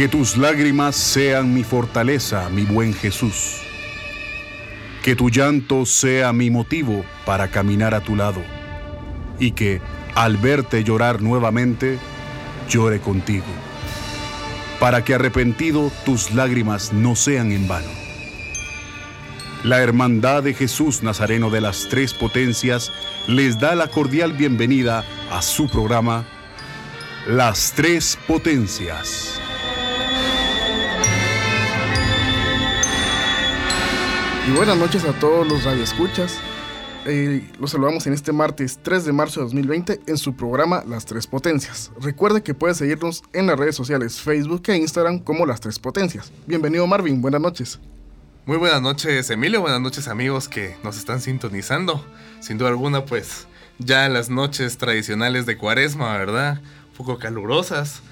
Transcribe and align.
Que 0.00 0.08
tus 0.08 0.38
lágrimas 0.38 0.96
sean 0.96 1.52
mi 1.52 1.62
fortaleza, 1.62 2.48
mi 2.48 2.64
buen 2.64 2.94
Jesús. 2.94 3.60
Que 5.02 5.14
tu 5.14 5.28
llanto 5.28 5.84
sea 5.84 6.32
mi 6.32 6.48
motivo 6.48 7.04
para 7.26 7.48
caminar 7.48 7.92
a 7.92 8.00
tu 8.00 8.16
lado. 8.16 8.42
Y 9.38 9.50
que, 9.50 9.82
al 10.14 10.38
verte 10.38 10.84
llorar 10.84 11.20
nuevamente, 11.20 11.98
llore 12.66 13.00
contigo. 13.00 13.44
Para 14.78 15.04
que 15.04 15.16
arrepentido 15.16 15.92
tus 16.06 16.30
lágrimas 16.30 16.94
no 16.94 17.14
sean 17.14 17.52
en 17.52 17.68
vano. 17.68 17.90
La 19.64 19.82
Hermandad 19.82 20.42
de 20.44 20.54
Jesús 20.54 21.02
Nazareno 21.02 21.50
de 21.50 21.60
las 21.60 21.88
Tres 21.90 22.14
Potencias 22.14 22.90
les 23.26 23.60
da 23.60 23.74
la 23.74 23.88
cordial 23.88 24.32
bienvenida 24.32 25.04
a 25.30 25.42
su 25.42 25.68
programa 25.68 26.24
Las 27.26 27.74
Tres 27.76 28.18
Potencias. 28.26 29.38
Y 34.50 34.52
buenas 34.52 34.76
noches 34.76 35.04
a 35.04 35.12
todos 35.12 35.46
los 35.46 35.62
radioescuchas. 35.62 36.38
Eh, 37.06 37.48
los 37.60 37.70
saludamos 37.70 38.08
en 38.08 38.14
este 38.14 38.32
martes 38.32 38.80
3 38.82 39.04
de 39.04 39.12
marzo 39.12 39.38
de 39.38 39.44
2020 39.44 40.00
en 40.08 40.18
su 40.18 40.34
programa 40.34 40.82
Las 40.88 41.06
Tres 41.06 41.28
Potencias. 41.28 41.92
Recuerde 42.00 42.42
que 42.42 42.52
puede 42.52 42.74
seguirnos 42.74 43.22
en 43.32 43.46
las 43.46 43.56
redes 43.56 43.76
sociales 43.76 44.20
Facebook 44.20 44.64
e 44.66 44.76
Instagram 44.76 45.20
como 45.20 45.46
Las 45.46 45.60
Tres 45.60 45.78
Potencias. 45.78 46.32
Bienvenido 46.48 46.84
Marvin, 46.88 47.22
buenas 47.22 47.40
noches. 47.40 47.78
Muy 48.44 48.56
buenas 48.56 48.82
noches 48.82 49.30
Emilio, 49.30 49.60
buenas 49.60 49.80
noches 49.80 50.08
amigos 50.08 50.48
que 50.48 50.74
nos 50.82 50.98
están 50.98 51.20
sintonizando. 51.20 52.04
Sin 52.40 52.58
duda 52.58 52.70
alguna 52.70 53.04
pues 53.04 53.46
ya 53.78 54.08
las 54.08 54.30
noches 54.30 54.78
tradicionales 54.78 55.46
de 55.46 55.56
cuaresma, 55.56 56.18
¿verdad? 56.18 56.60
Un 56.90 56.96
poco 56.96 57.20
calurosas. 57.20 58.02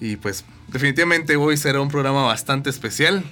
Y 0.00 0.16
pues 0.16 0.44
definitivamente 0.66 1.36
hoy 1.36 1.56
será 1.56 1.80
un 1.80 1.90
programa 1.90 2.24
bastante 2.24 2.70
especial 2.70 3.22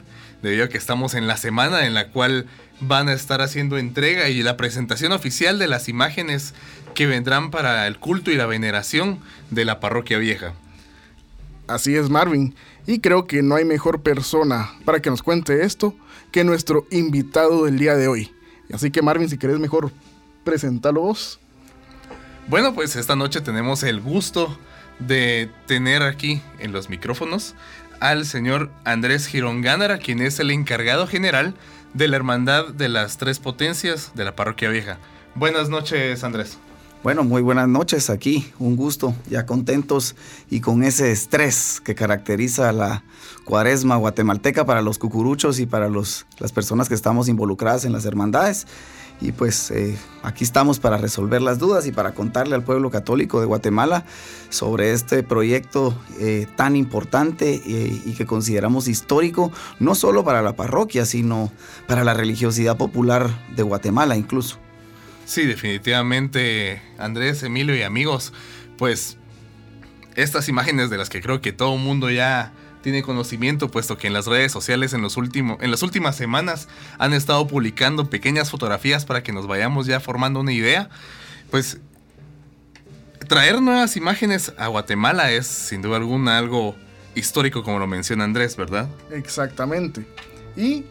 debido 0.45 0.67
a 0.67 0.69
que 0.69 0.77
estamos 0.77 1.15
en 1.15 1.27
la 1.27 1.39
semana 1.39 1.87
en 1.87 1.95
la 1.95 2.09
cual 2.09 2.47
van 2.81 3.09
a 3.09 3.15
estar 3.15 3.41
haciendo 3.41 3.79
entrega 3.79 4.29
y 4.29 4.43
la 4.43 4.59
presentación 4.59 5.13
oficial 5.13 5.59
de 5.59 5.69
las 5.69 5.89
imágenes 5.89 6.55
que 6.95 7.07
vendrán 7.07 7.51
para 7.51 7.87
el 7.87 7.99
culto 7.99 8.31
y 8.31 8.37
la 8.37 8.45
veneración 8.45 9.21
de 9.51 9.65
la 9.65 9.81
parroquia 9.81 10.19
vieja. 10.19 10.53
Así 11.67 11.97
es 11.97 12.11
Marvin, 12.11 12.55
y 12.87 13.01
creo 13.01 13.27
que 13.27 13.43
no 13.43 13.55
hay 13.55 13.65
mejor 13.65 14.03
persona 14.03 14.71
para 14.85 15.01
que 15.01 15.09
nos 15.09 15.23
cuente 15.23 15.65
esto 15.65 15.97
que 16.31 16.45
nuestro 16.45 16.87
invitado 16.91 17.65
del 17.65 17.79
día 17.79 17.97
de 17.97 18.09
hoy. 18.09 18.31
Así 18.71 18.91
que 18.91 19.01
Marvin, 19.01 19.31
si 19.31 19.39
querés 19.39 19.59
mejor 19.59 19.93
presentarlo 20.45 21.01
vos. 21.01 21.41
Bueno, 22.49 22.75
pues 22.75 22.97
esta 22.97 23.17
noche 23.17 23.41
tenemos 23.41 23.83
el 23.83 24.03
gusto 24.03 24.59
de 24.99 25.51
tener 25.67 26.03
aquí 26.03 26.43
en 26.59 26.73
los 26.73 26.91
micrófonos 26.91 27.55
al 28.01 28.27
señor 28.27 28.71
Andrés 28.85 29.27
Girón 29.27 29.63
Gánara, 29.63 29.99
quien 29.99 30.21
es 30.21 30.39
el 30.41 30.51
encargado 30.51 31.07
general 31.07 31.55
de 31.95 32.09
la 32.09 32.17
Hermandad 32.17 32.69
de 32.69 32.89
las 32.89 33.17
Tres 33.17 33.39
Potencias 33.39 34.13
de 34.15 34.25
la 34.25 34.37
Parroquia 34.37 34.69
Vieja. 34.69 34.99
Buenas 35.35 35.69
noches, 35.69 36.23
Andrés. 36.25 36.59
Bueno, 37.05 37.23
muy 37.23 37.43
buenas 37.43 37.69
noches 37.69 38.09
aquí, 38.09 38.51
un 38.59 38.77
gusto, 38.77 39.15
ya 39.29 39.45
contentos 39.45 40.17
y 40.49 40.61
con 40.61 40.83
ese 40.83 41.13
estrés 41.13 41.83
que 41.85 41.95
caracteriza 41.95 42.73
la 42.73 43.05
cuaresma 43.45 43.97
guatemalteca 43.97 44.65
para 44.65 44.81
los 44.81 44.99
cucuruchos 44.99 45.61
y 45.61 45.67
para 45.67 45.91
los, 45.91 46.25
las 46.39 46.53
personas 46.53 46.89
que 46.89 46.95
estamos 46.95 47.29
involucradas 47.29 47.85
en 47.85 47.93
las 47.93 48.07
hermandades. 48.07 48.67
Y 49.25 49.33
pues 49.33 49.71
eh, 49.71 49.97
aquí 50.23 50.45
estamos 50.45 50.79
para 50.81 50.99
resolver 50.99 51.41
las 51.41 51.59
dudas 51.59 51.87
y 51.87 51.93
para 51.93 52.13
contarle 52.13 52.57
al 52.57 52.63
pueblo 52.63 52.91
católico 52.91 53.41
de 53.41 53.47
Guatemala 53.47 54.05
sobre 54.51 54.93
este 54.93 55.23
proyecto 55.23 55.99
eh, 56.21 56.47
tan 56.57 56.77
importante 56.77 57.55
eh, 57.55 58.03
y 58.05 58.13
que 58.13 58.27
consideramos 58.27 58.87
histórico, 58.87 59.51
no 59.81 59.95
solo 59.95 60.25
para 60.25 60.43
la 60.43 60.57
parroquia, 60.57 61.07
sino 61.07 61.51
para 61.87 62.05
la 62.05 62.13
religiosidad 62.13 62.77
popular 62.77 63.31
de 63.57 63.63
Guatemala 63.63 64.15
incluso. 64.15 64.59
Sí, 65.25 65.47
definitivamente, 65.47 66.83
Andrés, 66.99 67.43
Emilio 67.45 67.75
y 67.75 67.81
amigos, 67.81 68.35
pues 68.77 69.17
estas 70.17 70.51
imágenes 70.51 70.91
de 70.91 70.99
las 70.99 71.09
que 71.09 71.23
creo 71.23 71.41
que 71.41 71.55
todo 71.55 71.77
el 71.77 71.81
mundo 71.81 72.11
ya 72.11 72.53
tiene 72.85 73.03
conocimiento, 73.03 73.71
puesto 73.71 73.97
que 73.97 74.07
en 74.07 74.13
las 74.13 74.27
redes 74.27 74.53
sociales 74.53 74.93
en, 74.93 75.01
los 75.01 75.17
últimos, 75.17 75.57
en 75.63 75.71
las 75.71 75.83
últimas 75.83 76.17
semanas 76.17 76.69
han 76.99 77.15
estado 77.15 77.47
publicando 77.47 78.11
pequeñas 78.11 78.51
fotografías 78.51 79.07
para 79.07 79.23
que 79.23 79.33
nos 79.33 79.47
vayamos 79.47 79.87
ya 79.87 80.01
formando 80.01 80.41
una 80.41 80.53
idea. 80.53 80.91
Pues 81.51 81.79
traer 83.27 83.63
nuevas 83.63 83.97
imágenes 83.97 84.53
a 84.59 84.67
Guatemala 84.67 85.33
es 85.33 85.47
sin 85.47 85.81
duda 85.81 85.97
alguna 85.97 86.37
algo 86.37 86.77
histórico, 87.15 87.65
como 87.65 87.79
lo 87.79 87.87
menciona 87.87 88.25
Andrés, 88.25 88.55
¿verdad? 88.55 88.87
Exactamente. 89.11 90.07
Y 90.55 90.85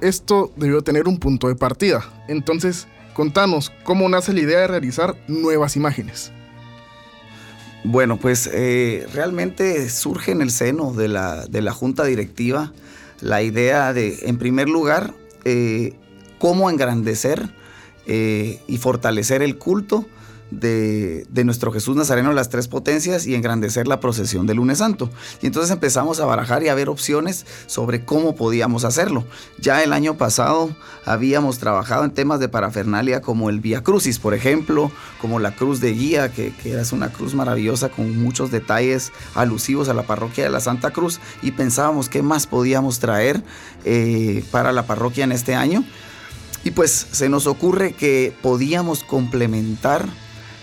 esto 0.00 0.52
debió 0.56 0.82
tener 0.82 1.06
un 1.06 1.18
punto 1.18 1.46
de 1.46 1.54
partida. 1.54 2.04
Entonces, 2.26 2.88
contanos 3.14 3.70
cómo 3.84 4.08
nace 4.08 4.32
la 4.32 4.40
idea 4.40 4.58
de 4.58 4.66
realizar 4.66 5.14
nuevas 5.28 5.76
imágenes. 5.76 6.32
Bueno, 7.88 8.16
pues 8.16 8.50
eh, 8.52 9.06
realmente 9.14 9.88
surge 9.90 10.32
en 10.32 10.42
el 10.42 10.50
seno 10.50 10.92
de 10.92 11.06
la, 11.06 11.46
de 11.46 11.62
la, 11.62 11.70
Junta 11.70 12.02
Directiva 12.02 12.72
la 13.20 13.42
idea 13.42 13.92
de, 13.92 14.18
en 14.22 14.38
primer 14.38 14.68
lugar, 14.68 15.14
eh, 15.44 15.94
cómo 16.40 16.68
engrandecer 16.68 17.48
eh, 18.08 18.60
y 18.66 18.78
fortalecer 18.78 19.40
el 19.40 19.56
culto 19.56 20.04
de, 20.50 21.26
nuestro 21.44 21.72
Jesús 21.72 21.96
Nazareno 21.96 22.32
las 22.32 22.48
tres 22.48 22.68
potencias 22.68 23.26
y 23.26 23.34
engrandecer 23.34 23.86
la 23.86 24.00
procesión 24.00 24.46
del 24.46 24.56
lunes 24.58 24.78
santo. 24.78 25.10
Y 25.42 25.46
entonces 25.46 25.70
empezamos 25.70 26.20
a 26.20 26.26
barajar 26.26 26.62
y 26.62 26.68
a 26.68 26.74
ver 26.74 26.88
opciones 26.88 27.46
sobre 27.66 28.04
cómo 28.04 28.34
podíamos 28.34 28.84
hacerlo. 28.84 29.24
Ya 29.58 29.82
el 29.82 29.92
año 29.92 30.16
pasado 30.16 30.70
habíamos 31.04 31.58
trabajado 31.58 32.04
en 32.04 32.10
temas 32.10 32.40
de 32.40 32.48
parafernalia 32.48 33.20
como 33.20 33.50
el 33.50 33.60
Via 33.60 33.82
Crucis, 33.82 34.18
por 34.18 34.34
ejemplo, 34.34 34.90
como 35.20 35.38
la 35.38 35.54
cruz 35.54 35.80
de 35.80 35.92
guía, 35.92 36.32
que, 36.32 36.54
que 36.62 36.78
es 36.78 36.92
una 36.92 37.12
cruz 37.12 37.34
maravillosa 37.34 37.88
con 37.88 38.20
muchos 38.20 38.50
detalles 38.50 39.12
alusivos 39.34 39.88
a 39.88 39.94
la 39.94 40.02
parroquia 40.02 40.44
de 40.44 40.50
la 40.50 40.60
Santa 40.60 40.90
Cruz, 40.90 41.20
y 41.42 41.52
pensábamos 41.52 42.08
qué 42.08 42.22
más 42.22 42.46
podíamos 42.46 42.98
traer 42.98 43.42
eh, 43.84 44.44
para 44.50 44.72
la 44.72 44.86
parroquia 44.86 45.24
en 45.24 45.32
este 45.32 45.54
año. 45.54 45.84
Y 46.64 46.72
pues 46.72 47.06
se 47.12 47.28
nos 47.28 47.46
ocurre 47.46 47.92
que 47.92 48.34
podíamos 48.42 49.04
complementar 49.04 50.04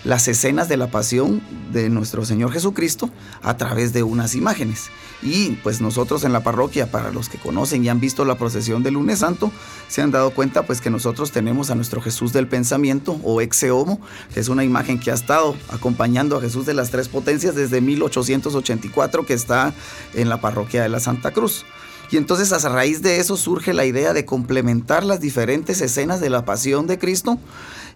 las 0.04 0.28
escenas 0.28 0.68
de 0.68 0.76
la 0.76 0.90
pasión 0.90 1.42
de 1.72 1.88
nuestro 1.88 2.24
Señor 2.24 2.52
Jesucristo 2.52 3.10
a 3.42 3.56
través 3.56 3.92
de 3.92 4.02
unas 4.02 4.34
imágenes. 4.34 4.90
Y 5.22 5.52
pues 5.62 5.80
nosotros 5.80 6.24
en 6.24 6.32
la 6.32 6.42
parroquia, 6.42 6.90
para 6.90 7.10
los 7.10 7.30
que 7.30 7.38
conocen 7.38 7.82
y 7.84 7.88
han 7.88 8.00
visto 8.00 8.24
la 8.26 8.36
procesión 8.36 8.82
del 8.82 8.94
lunes 8.94 9.20
santo, 9.20 9.50
se 9.88 10.02
han 10.02 10.10
dado 10.10 10.30
cuenta 10.30 10.64
pues 10.64 10.82
que 10.82 10.90
nosotros 10.90 11.32
tenemos 11.32 11.70
a 11.70 11.74
nuestro 11.74 12.02
Jesús 12.02 12.32
del 12.32 12.46
pensamiento 12.46 13.18
o 13.22 13.40
ex 13.40 13.64
homo, 13.64 14.00
que 14.34 14.40
es 14.40 14.48
una 14.48 14.64
imagen 14.64 15.00
que 15.00 15.10
ha 15.10 15.14
estado 15.14 15.56
acompañando 15.70 16.36
a 16.36 16.40
Jesús 16.42 16.66
de 16.66 16.74
las 16.74 16.90
tres 16.90 17.08
potencias 17.08 17.54
desde 17.54 17.80
1884 17.80 19.24
que 19.24 19.32
está 19.32 19.72
en 20.12 20.28
la 20.28 20.40
parroquia 20.40 20.82
de 20.82 20.90
la 20.90 21.00
Santa 21.00 21.30
Cruz. 21.30 21.64
Y 22.10 22.18
entonces 22.18 22.52
a 22.52 22.68
raíz 22.68 23.00
de 23.00 23.18
eso 23.18 23.36
surge 23.36 23.72
la 23.72 23.86
idea 23.86 24.12
de 24.12 24.26
complementar 24.26 25.04
las 25.04 25.20
diferentes 25.20 25.80
escenas 25.80 26.20
de 26.20 26.28
la 26.30 26.44
pasión 26.44 26.86
de 26.86 26.98
Cristo 26.98 27.38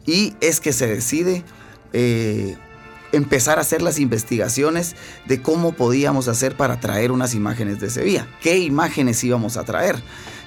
y 0.06 0.34
es 0.40 0.60
que 0.60 0.72
se 0.72 0.86
decide 0.86 1.44
eh, 1.92 2.56
empezar 3.12 3.58
a 3.58 3.62
hacer 3.62 3.80
las 3.80 3.98
investigaciones 3.98 4.94
de 5.26 5.40
cómo 5.40 5.72
podíamos 5.72 6.28
hacer 6.28 6.56
para 6.56 6.80
traer 6.80 7.10
unas 7.10 7.34
imágenes 7.34 7.80
de 7.80 7.90
Sevilla, 7.90 8.26
qué 8.42 8.58
imágenes 8.58 9.22
íbamos 9.24 9.56
a 9.56 9.64
traer. 9.64 9.96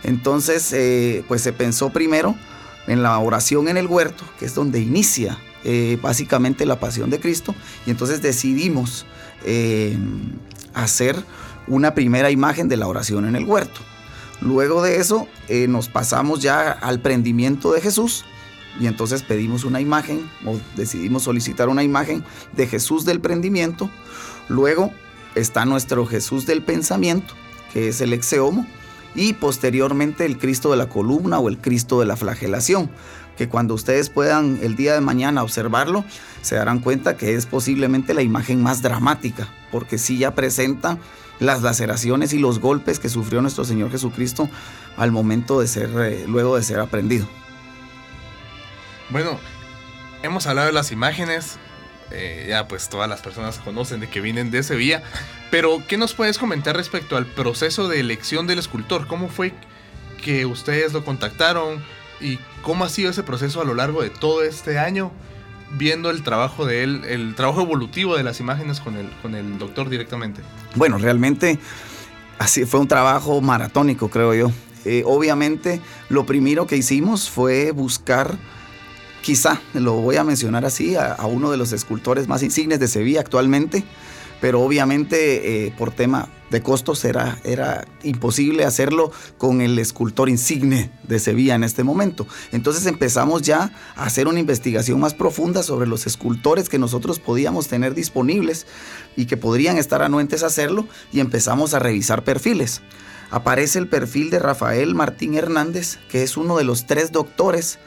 Entonces, 0.03 0.71
eh, 0.73 1.23
pues 1.27 1.41
se 1.41 1.53
pensó 1.53 1.89
primero 1.89 2.35
en 2.87 3.03
la 3.03 3.17
oración 3.19 3.67
en 3.67 3.77
el 3.77 3.87
huerto, 3.87 4.23
que 4.39 4.45
es 4.45 4.55
donde 4.55 4.79
inicia 4.79 5.37
eh, 5.63 5.97
básicamente 6.01 6.65
la 6.65 6.79
pasión 6.79 7.09
de 7.09 7.19
Cristo, 7.19 7.55
y 7.85 7.91
entonces 7.91 8.21
decidimos 8.21 9.05
hacer 10.75 11.15
una 11.67 11.95
primera 11.95 12.29
imagen 12.29 12.67
de 12.67 12.77
la 12.77 12.87
oración 12.87 13.25
en 13.25 13.35
el 13.35 13.45
huerto. 13.45 13.81
Luego 14.39 14.83
de 14.83 14.97
eso 14.97 15.27
nos 15.67 15.89
pasamos 15.89 16.43
ya 16.43 16.71
al 16.71 16.99
prendimiento 16.99 17.73
de 17.73 17.81
Jesús, 17.81 18.23
y 18.79 18.87
entonces 18.87 19.23
pedimos 19.23 19.63
una 19.63 19.81
imagen 19.81 20.29
o 20.45 20.57
decidimos 20.75 21.23
solicitar 21.23 21.69
una 21.69 21.83
imagen 21.83 22.23
de 22.53 22.67
Jesús 22.67 23.05
del 23.05 23.19
prendimiento. 23.19 23.89
Luego 24.49 24.91
está 25.35 25.65
nuestro 25.65 26.05
Jesús 26.05 26.45
del 26.45 26.63
pensamiento, 26.63 27.33
que 27.73 27.89
es 27.89 28.01
el 28.01 28.13
exeomo, 28.13 28.65
y 29.13 29.33
posteriormente 29.33 30.25
el 30.25 30.37
Cristo 30.37 30.71
de 30.71 30.77
la 30.77 30.87
columna 30.87 31.39
o 31.39 31.49
el 31.49 31.57
Cristo 31.57 31.99
de 31.99 32.05
la 32.05 32.15
flagelación, 32.15 32.89
que 33.37 33.49
cuando 33.49 33.73
ustedes 33.73 34.09
puedan 34.09 34.59
el 34.61 34.75
día 34.75 34.93
de 34.93 35.01
mañana 35.01 35.43
observarlo, 35.43 36.05
se 36.41 36.55
darán 36.55 36.79
cuenta 36.79 37.17
que 37.17 37.35
es 37.35 37.45
posiblemente 37.45 38.13
la 38.13 38.21
imagen 38.21 38.61
más 38.63 38.81
dramática, 38.81 39.49
porque 39.71 39.97
sí 39.97 40.17
ya 40.17 40.33
presenta 40.33 40.97
las 41.39 41.61
laceraciones 41.61 42.33
y 42.33 42.39
los 42.39 42.59
golpes 42.59 42.99
que 42.99 43.09
sufrió 43.09 43.41
nuestro 43.41 43.65
Señor 43.65 43.91
Jesucristo 43.91 44.47
al 44.95 45.11
momento 45.11 45.59
de 45.59 45.67
ser, 45.67 45.89
eh, 45.99 46.25
luego 46.27 46.55
de 46.55 46.63
ser 46.63 46.79
aprendido. 46.79 47.27
Bueno, 49.11 49.39
hemos 50.23 50.47
hablado 50.47 50.67
de 50.67 50.73
las 50.73 50.91
imágenes, 50.91 51.57
eh, 52.11 52.47
ya 52.49 52.67
pues 52.67 52.89
todas 52.89 53.09
las 53.09 53.21
personas 53.21 53.57
conocen 53.59 53.99
de 53.99 54.09
que 54.09 54.21
vienen 54.21 54.51
de 54.51 54.63
Sevilla, 54.63 55.03
Pero, 55.51 55.83
¿qué 55.85 55.97
nos 55.97 56.13
puedes 56.13 56.37
comentar 56.37 56.77
respecto 56.77 57.17
al 57.17 57.25
proceso 57.25 57.89
de 57.89 57.99
elección 57.99 58.47
del 58.47 58.57
escultor? 58.57 59.05
¿Cómo 59.05 59.27
fue 59.27 59.51
que 60.23 60.45
ustedes 60.45 60.93
lo 60.93 61.03
contactaron 61.03 61.83
y 62.21 62.39
cómo 62.61 62.85
ha 62.85 62.89
sido 62.89 63.09
ese 63.11 63.21
proceso 63.21 63.59
a 63.61 63.65
lo 63.65 63.73
largo 63.73 64.01
de 64.01 64.09
todo 64.09 64.43
este 64.43 64.79
año? 64.79 65.11
viendo 65.77 66.09
el 66.09 66.23
trabajo 66.23 66.65
de 66.65 66.83
él, 66.83 67.01
el 67.07 67.35
trabajo 67.35 67.61
evolutivo 67.61 68.17
de 68.17 68.23
las 68.23 68.39
imágenes 68.39 68.79
con 68.79 68.97
el, 68.97 69.09
con 69.21 69.35
el 69.35 69.57
doctor 69.57 69.89
directamente? 69.89 70.41
Bueno, 70.75 70.97
realmente 70.97 71.59
así 72.39 72.65
fue 72.65 72.79
un 72.79 72.87
trabajo 72.87 73.41
maratónico, 73.41 74.09
creo 74.09 74.33
yo. 74.33 74.51
Eh, 74.83 75.03
obviamente, 75.05 75.79
lo 76.09 76.25
primero 76.25 76.67
que 76.67 76.75
hicimos 76.75 77.29
fue 77.29 77.71
buscar, 77.71 78.37
quizá, 79.21 79.61
lo 79.73 79.93
voy 79.93 80.17
a 80.17 80.23
mencionar 80.23 80.65
así, 80.65 80.95
a, 80.95 81.15
uno 81.25 81.51
de 81.51 81.57
los 81.57 81.71
escultores 81.71 82.27
más 82.27 82.43
insignes 82.43 82.79
de 82.79 82.87
Sevilla 82.87 83.21
actualmente, 83.21 83.83
pero 84.39 84.61
obviamente 84.61 85.67
eh, 85.67 85.73
por 85.77 85.91
tema 85.91 86.27
de 86.49 86.61
costos 86.61 87.05
era, 87.05 87.39
era 87.43 87.85
imposible 88.03 88.65
hacerlo 88.65 89.11
con 89.37 89.61
el 89.61 89.77
escultor 89.79 90.29
insigne 90.29 90.91
de 91.03 91.19
Sevilla 91.19 91.55
en 91.55 91.63
este 91.63 91.83
momento. 91.83 92.27
Entonces 92.51 92.87
empezamos 92.87 93.43
ya 93.43 93.71
a 93.95 94.03
hacer 94.03 94.27
una 94.27 94.39
investigación 94.39 94.99
más 94.99 95.13
profunda 95.13 95.63
sobre 95.63 95.87
los 95.87 96.07
escultores 96.07 96.67
que 96.67 96.79
nosotros 96.79 97.19
podíamos 97.19 97.67
tener 97.67 97.93
disponibles 97.93 98.65
y 99.15 99.25
que 99.25 99.37
podrían 99.37 99.77
estar 99.77 100.01
anuentes 100.01 100.43
a 100.43 100.47
hacerlo 100.47 100.87
y 101.13 101.19
empezamos 101.19 101.73
a 101.73 101.79
revisar 101.79 102.23
perfiles. 102.23 102.81
Aparece 103.29 103.79
el 103.79 103.87
perfil 103.87 104.29
de 104.29 104.39
Rafael 104.39 104.93
Martín 104.93 105.35
Hernández, 105.35 105.99
que 106.09 106.23
es 106.23 106.35
uno 106.35 106.57
de 106.57 106.65
los 106.65 106.85
tres 106.85 107.13
doctores 107.13 107.79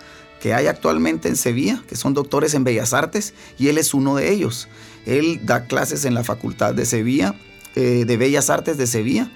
hay 0.52 0.67
actualmente 0.67 1.29
en 1.29 1.37
Sevilla, 1.37 1.82
que 1.88 1.96
son 1.96 2.12
doctores 2.12 2.52
en 2.55 2.64
Bellas 2.64 2.93
Artes, 2.93 3.32
y 3.58 3.69
él 3.69 3.79
es 3.79 3.94
uno 3.94 4.17
de 4.17 4.32
ellos. 4.32 4.69
Él 5.06 5.41
da 5.44 5.67
clases 5.67 6.05
en 6.05 6.12
la 6.12 6.25
Facultad 6.25 6.75
de 6.75 6.85
Sevilla, 6.85 7.35
eh, 7.76 8.05
de 8.05 8.17
Bellas 8.17 8.50
Artes 8.50 8.76
de 8.76 8.87
Sevilla, 8.87 9.31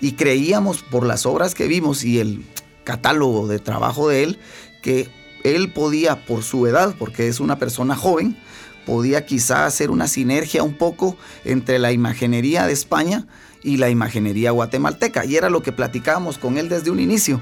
y 0.00 0.12
creíamos 0.12 0.82
por 0.82 1.06
las 1.06 1.24
obras 1.24 1.54
que 1.54 1.68
vimos 1.68 2.04
y 2.04 2.18
el 2.18 2.44
catálogo 2.84 3.46
de 3.46 3.60
trabajo 3.60 4.08
de 4.08 4.24
él, 4.24 4.38
que 4.82 5.08
él 5.44 5.72
podía, 5.72 6.26
por 6.26 6.42
su 6.42 6.66
edad, 6.66 6.94
porque 6.98 7.28
es 7.28 7.40
una 7.40 7.58
persona 7.58 7.96
joven, 7.96 8.36
podía 8.84 9.24
quizá 9.24 9.66
hacer 9.66 9.90
una 9.90 10.08
sinergia 10.08 10.62
un 10.62 10.74
poco 10.74 11.16
entre 11.44 11.78
la 11.78 11.92
imaginería 11.92 12.66
de 12.66 12.72
España 12.72 13.26
y 13.62 13.76
la 13.76 13.90
imaginería 13.90 14.50
guatemalteca. 14.50 15.24
Y 15.24 15.36
era 15.36 15.50
lo 15.50 15.62
que 15.62 15.72
platicábamos 15.72 16.38
con 16.38 16.58
él 16.58 16.68
desde 16.68 16.90
un 16.90 17.00
inicio. 17.00 17.40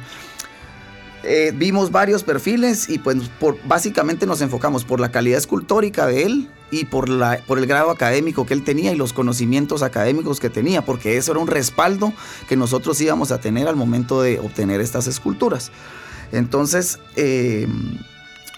Eh, 1.22 1.52
vimos 1.55 1.90
varios 1.90 2.22
perfiles 2.25 2.88
y 2.88 2.99
pues 2.99 3.17
por, 3.38 3.58
básicamente 3.67 4.26
nos 4.26 4.40
enfocamos 4.40 4.84
por 4.84 5.00
la 5.00 5.11
calidad 5.11 5.38
escultórica 5.38 6.06
de 6.06 6.22
él 6.25 6.49
y 6.70 6.87
por, 6.87 7.08
la, 7.08 7.38
por 7.46 7.58
el 7.58 7.67
grado 7.67 7.90
académico 7.90 8.46
que 8.46 8.55
él 8.55 8.64
tenía 8.64 8.93
y 8.93 8.96
los 8.96 9.12
conocimientos 9.12 9.82
académicos 9.82 10.40
que 10.40 10.49
tenía, 10.49 10.82
porque 10.82 11.17
eso 11.17 11.32
era 11.32 11.40
un 11.40 11.46
respaldo 11.46 12.12
que 12.49 12.56
nosotros 12.56 13.00
íbamos 13.00 13.32
a 13.32 13.40
tener 13.40 13.69
al 13.69 13.76
momento 13.76 14.22
de 14.22 14.38
obtener 14.38 14.81
estas 14.81 15.06
esculturas. 15.06 15.70
Entonces, 16.32 16.99
eh, 17.17 17.66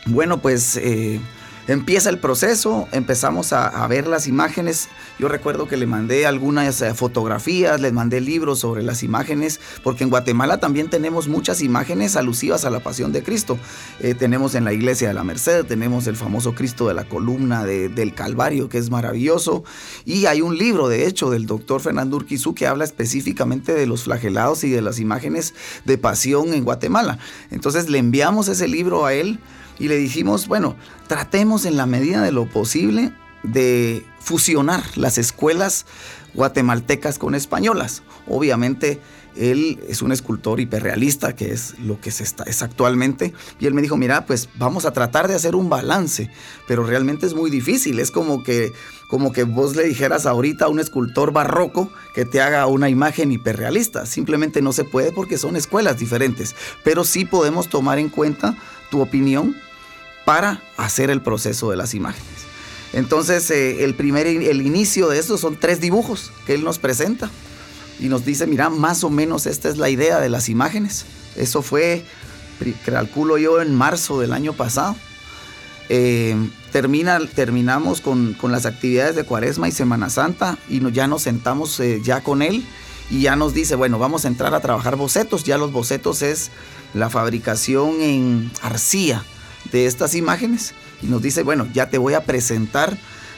bueno, 0.06 0.38
pues... 0.38 0.76
Eh, 0.76 1.20
Empieza 1.68 2.10
el 2.10 2.18
proceso, 2.18 2.88
empezamos 2.90 3.52
a, 3.52 3.86
ver 3.86 4.08
las 4.08 4.26
imágenes. 4.26 4.88
Yo 5.20 5.28
recuerdo 5.28 5.68
que 5.68 5.76
le 5.76 5.86
mandé 5.86 6.26
algunas 6.26 6.82
eh, 6.82 6.92
fotografías, 6.92 7.80
les 7.80 7.92
mandé 7.92 8.20
libros 8.20 8.58
sobre 8.58 8.82
las 8.82 9.04
imágenes, 9.04 9.60
porque 9.84 10.02
en 10.02 10.10
Guatemala 10.10 10.58
también 10.58 10.90
tenemos 10.90 11.28
muchas 11.28 11.62
imágenes 11.62 12.16
alusivas 12.16 12.64
a 12.64 12.70
la 12.70 12.80
pasión 12.80 13.12
de 13.12 13.22
Cristo. 13.22 13.58
Eh, 14.00 14.14
tenemos 14.14 14.56
en 14.56 14.64
la 14.64 14.72
iglesia 14.72 15.06
de 15.06 15.14
la 15.14 15.22
Merced, 15.22 15.64
tenemos 15.64 16.08
el 16.08 16.16
famoso 16.16 16.52
Cristo 16.52 16.88
de 16.88 16.94
la 16.94 17.04
columna 17.04 17.64
del 17.64 18.14
Calvario, 18.14 18.68
que 18.68 18.78
es 18.78 18.90
maravilloso. 18.90 19.62
Y 20.04 20.26
hay 20.26 20.42
un 20.42 20.58
libro, 20.58 20.88
de 20.88 21.06
hecho, 21.06 21.30
del 21.30 21.46
doctor 21.46 21.80
Fernando 21.80 22.16
Urquizú 22.16 22.54
que 22.54 22.66
habla 22.66 22.84
específicamente 22.84 23.72
de 23.72 23.86
los 23.86 24.04
flagelados 24.04 24.64
y 24.64 24.70
de 24.70 24.82
las 24.82 24.98
imágenes 24.98 25.54
de 25.84 25.96
pasión 25.96 26.54
en 26.54 26.64
Guatemala. 26.64 27.18
Entonces 27.52 27.88
le 27.88 27.98
enviamos 27.98 28.48
ese 28.48 28.66
libro 28.66 29.06
a 29.06 29.14
él 29.14 29.38
y 29.82 29.88
le 29.88 29.96
dijimos, 29.96 30.46
bueno, 30.46 30.76
tratemos 31.08 31.64
en 31.64 31.76
la 31.76 31.86
medida 31.86 32.22
de 32.22 32.30
lo 32.30 32.48
posible 32.48 33.12
de 33.42 34.06
fusionar 34.20 34.84
las 34.96 35.18
escuelas 35.18 35.86
guatemaltecas 36.34 37.18
con 37.18 37.34
españolas. 37.34 38.04
Obviamente 38.28 39.00
él 39.34 39.80
es 39.88 40.00
un 40.00 40.12
escultor 40.12 40.60
hiperrealista, 40.60 41.34
que 41.34 41.52
es 41.52 41.76
lo 41.80 42.00
que 42.00 42.12
se 42.12 42.22
está, 42.22 42.44
es 42.44 42.62
actualmente. 42.62 43.34
Y 43.58 43.66
él 43.66 43.74
me 43.74 43.82
dijo, 43.82 43.96
mira, 43.96 44.24
pues 44.24 44.48
vamos 44.54 44.84
a 44.84 44.92
tratar 44.92 45.26
de 45.26 45.34
hacer 45.34 45.56
un 45.56 45.68
balance, 45.68 46.30
pero 46.68 46.84
realmente 46.84 47.26
es 47.26 47.34
muy 47.34 47.50
difícil. 47.50 47.98
Es 47.98 48.12
como 48.12 48.44
que, 48.44 48.72
como 49.08 49.32
que 49.32 49.42
vos 49.42 49.74
le 49.74 49.82
dijeras 49.82 50.26
ahorita 50.26 50.66
a 50.66 50.68
un 50.68 50.78
escultor 50.78 51.32
barroco 51.32 51.90
que 52.14 52.24
te 52.24 52.40
haga 52.40 52.66
una 52.66 52.88
imagen 52.88 53.32
hiperrealista. 53.32 54.06
Simplemente 54.06 54.62
no 54.62 54.72
se 54.72 54.84
puede 54.84 55.10
porque 55.10 55.38
son 55.38 55.56
escuelas 55.56 55.98
diferentes. 55.98 56.54
Pero 56.84 57.02
sí 57.02 57.24
podemos 57.24 57.68
tomar 57.68 57.98
en 57.98 58.10
cuenta 58.10 58.56
tu 58.92 59.00
opinión 59.00 59.56
para 60.24 60.62
hacer 60.76 61.10
el 61.10 61.20
proceso 61.20 61.70
de 61.70 61.76
las 61.76 61.94
imágenes. 61.94 62.26
Entonces, 62.92 63.50
eh, 63.50 63.84
el 63.84 63.94
primer 63.94 64.26
el 64.26 64.62
inicio 64.62 65.08
de 65.08 65.18
esto 65.18 65.38
son 65.38 65.56
tres 65.56 65.80
dibujos 65.80 66.30
que 66.46 66.54
él 66.54 66.62
nos 66.62 66.78
presenta 66.78 67.30
y 67.98 68.08
nos 68.08 68.24
dice, 68.24 68.46
mira, 68.46 68.68
más 68.68 69.04
o 69.04 69.10
menos 69.10 69.46
esta 69.46 69.68
es 69.68 69.78
la 69.78 69.88
idea 69.88 70.20
de 70.20 70.28
las 70.28 70.48
imágenes. 70.48 71.06
Eso 71.36 71.62
fue, 71.62 72.04
calculo 72.84 73.38
yo, 73.38 73.62
en 73.62 73.74
marzo 73.74 74.20
del 74.20 74.32
año 74.32 74.52
pasado. 74.52 74.94
Eh, 75.88 76.36
termina, 76.70 77.18
terminamos 77.34 78.00
con, 78.00 78.36
las 78.42 78.66
actividades 78.66 79.16
de 79.16 79.24
Cuaresma 79.24 79.68
y 79.68 79.72
Semana 79.72 80.10
Santa 80.10 80.58
y 80.68 80.90
ya 80.92 81.06
nos 81.06 81.22
sentamos 81.22 81.78
eh, 81.80 82.00
ya 82.02 82.22
con 82.22 82.40
él 82.42 82.64
y 83.10 83.22
ya 83.22 83.36
nos 83.36 83.52
dice, 83.52 83.74
bueno, 83.74 83.98
vamos 83.98 84.24
a 84.24 84.28
entrar 84.28 84.54
a 84.54 84.60
trabajar 84.60 84.96
bocetos. 84.96 85.44
Ya 85.44 85.56
los 85.56 85.72
bocetos 85.72 86.22
es 86.22 86.50
la 86.94 87.08
fabricación 87.08 88.00
en 88.00 88.50
arcilla 88.62 89.24
de 89.70 89.86
estas 89.86 90.14
imágenes 90.14 90.74
y 91.02 91.06
nos 91.06 91.22
dice, 91.22 91.42
bueno, 91.42 91.68
ya 91.72 91.88
te 91.88 91.98
voy 91.98 92.14
a 92.14 92.24
presentar 92.24 92.96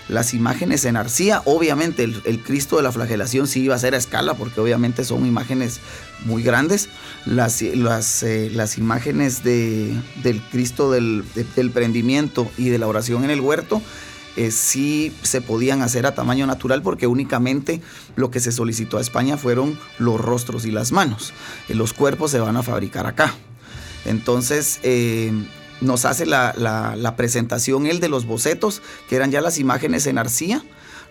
las 0.08 0.34
imágenes 0.34 0.84
en 0.84 0.96
arcilla. 0.96 1.42
Obviamente 1.44 2.04
el, 2.04 2.42
Cristo 2.42 2.76
de 2.76 2.82
la 2.82 2.92
flagelación 2.92 3.46
sí 3.46 3.62
iba 3.62 3.74
a 3.74 3.78
ser 3.78 3.94
a 3.94 3.98
escala 3.98 4.34
porque 4.34 4.60
obviamente 4.60 5.04
son 5.04 5.26
imágenes 5.26 5.80
muy 6.24 6.42
grandes. 6.42 6.88
Las, 7.24 7.62
las, 7.62 8.22
eh, 8.22 8.50
las 8.52 8.78
imágenes 8.78 9.42
de, 9.42 9.94
del 10.22 10.42
Cristo 10.42 10.90
del, 10.90 11.24
del, 11.56 11.70
prendimiento 11.70 12.50
y 12.58 12.68
de 12.68 12.78
la 12.78 12.86
oración 12.86 13.24
en 13.24 13.30
el 13.30 13.40
huerto 13.40 13.80
eh, 14.36 14.50
sí 14.50 15.14
se 15.22 15.40
podían 15.40 15.80
hacer 15.80 16.06
a 16.06 16.14
tamaño 16.14 16.46
natural 16.46 16.82
porque 16.82 17.06
únicamente 17.06 17.80
lo 18.16 18.30
que 18.30 18.40
se 18.40 18.52
solicitó 18.52 18.98
a 18.98 19.00
España 19.00 19.36
fueron 19.36 19.78
los 19.98 20.20
rostros 20.20 20.66
y 20.66 20.70
las 20.70 20.92
manos. 20.92 21.32
Eh, 21.68 21.74
los 21.74 21.92
cuerpos 21.92 22.30
se 22.30 22.40
van 22.40 22.56
a 22.56 22.62
fabricar 22.62 23.06
acá. 23.06 23.32
Entonces, 24.04 24.80
nos 25.80 26.04
hace 26.04 26.26
la, 26.26 27.14
presentación 27.16 27.86
él 27.86 28.00
de 28.00 28.08
los 28.08 28.26
bocetos, 28.26 28.82
que 29.08 29.16
eran 29.16 29.30
ya 29.30 29.40
las 29.40 29.58
imágenes 29.58 30.06
en 30.06 30.18
arcilla. 30.18 30.62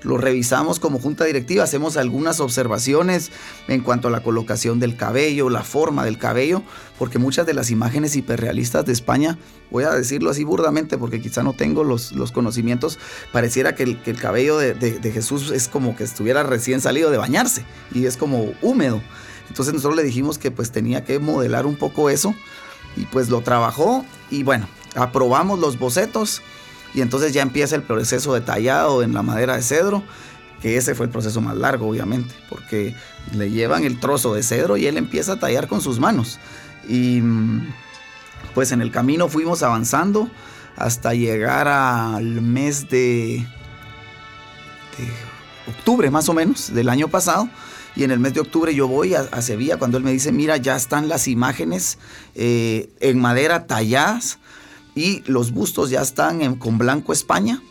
Lo 0.02 0.18
revisamos 0.18 0.82
como 0.82 1.00
junta 1.00 1.24
directiva, 1.24 1.64
hacemos 1.64 1.96
algunas 1.96 2.42
observaciones 2.42 3.32
en 3.70 3.80
cuanto 3.80 4.10
a 4.10 4.12
la 4.12 4.22
colocación 4.22 4.82
del 4.82 4.98
cabello, 4.98 5.50
la 5.50 5.64
forma 5.64 6.04
del 6.04 6.18
cabello, 6.18 6.62
porque 7.00 7.20
muchas 7.20 7.46
de 7.46 7.54
las 7.54 7.72
imágenes 7.72 8.18
hiperrealistas 8.18 8.86
de 8.86 8.92
España, 8.92 9.38
voy 9.72 9.86
a 9.86 9.92
decirlo 9.92 10.30
así 10.30 10.44
burdamente 10.44 10.98
porque 10.98 11.22
quizá 11.22 11.42
no 11.42 11.54
tengo 11.54 11.86
los, 11.86 12.12
conocimientos, 12.34 13.00
pareciera 13.32 13.76
que 13.76 13.84
el, 13.84 14.20
cabello 14.20 14.58
de, 14.58 14.74
de 14.74 15.12
Jesús 15.14 15.52
es 15.52 15.70
como 15.70 15.96
que 15.96 16.04
estuviera 16.04 16.44
recién 16.44 16.82
salido 16.82 17.10
de 17.10 17.18
bañarse 17.18 17.64
y 17.94 18.06
es 18.06 18.18
como 18.18 18.52
húmedo. 18.62 19.02
Entonces 19.48 19.74
nosotros 19.74 19.96
le 19.96 20.04
dijimos 20.04 20.38
que 20.38 20.52
pues 20.52 20.72
tenía 20.72 21.06
que 21.06 21.20
modelar 21.20 21.66
un 21.66 21.78
poco 21.78 22.10
eso 22.10 22.36
y 22.96 23.06
pues 23.06 23.30
lo 23.30 23.42
trabajó 23.42 24.06
y 24.30 24.44
bueno, 24.44 24.68
aprobamos 24.96 25.60
los 25.60 25.78
bocetos 25.78 26.42
y 26.94 27.02
entonces 27.02 27.34
ya 27.34 27.42
empieza 27.42 27.76
el 27.76 27.84
proceso 27.84 28.34
detallado 28.34 29.04
en 29.04 29.14
la 29.14 29.24
madera 29.24 29.56
de 29.56 29.64
cedro, 29.64 30.04
que 30.62 30.78
ese 30.78 30.96
fue 30.96 31.08
el 31.08 31.12
proceso 31.12 31.42
más 31.42 31.58
largo 31.58 31.88
obviamente, 31.88 32.34
porque 32.50 32.96
le 33.34 33.50
llevan 33.50 33.84
el 33.84 34.00
trozo 34.00 34.34
de 34.34 34.44
cedro 34.44 34.78
y 34.78 34.88
él 34.88 34.98
empieza 34.98 35.34
a 35.34 35.40
tallar 35.40 35.68
con 35.68 35.82
sus 35.82 36.00
manos. 36.00 36.40
Y 36.88 37.22
pues 38.54 38.72
en 38.72 38.82
el 38.82 38.92
camino 38.92 39.28
fuimos 39.28 39.64
avanzando 39.64 40.30
hasta 40.76 41.14
llegar 41.14 41.68
al 41.68 42.42
mes 42.42 42.90
de, 42.90 43.46
de 44.98 45.72
octubre 45.72 46.10
más 46.12 46.30
o 46.30 46.34
menos 46.34 46.74
del 46.74 46.90
año 46.90 47.08
pasado 47.08 47.50
y 47.96 48.04
en 48.04 48.12
el 48.12 48.20
mes 48.20 48.34
de 48.34 48.40
octubre 48.40 48.74
yo 48.74 48.88
voy 48.88 49.14
a, 49.14 49.42
Sevilla 49.42 49.78
cuando 49.78 49.98
él 49.98 50.04
me 50.04 50.12
dice, 50.12 50.32
mira, 50.32 50.58
ya 50.58 50.76
están 50.76 51.08
las 51.08 51.28
imágenes 51.28 51.98
eh, 52.36 52.90
en 53.00 53.20
madera 53.20 53.68
talladas 53.68 54.40
y 54.96 55.24
los 55.26 55.52
bustos 55.52 55.90
ya 55.90 56.02
están 56.02 56.56
con 56.56 56.78
blanco 56.78 57.14
España 57.14 57.62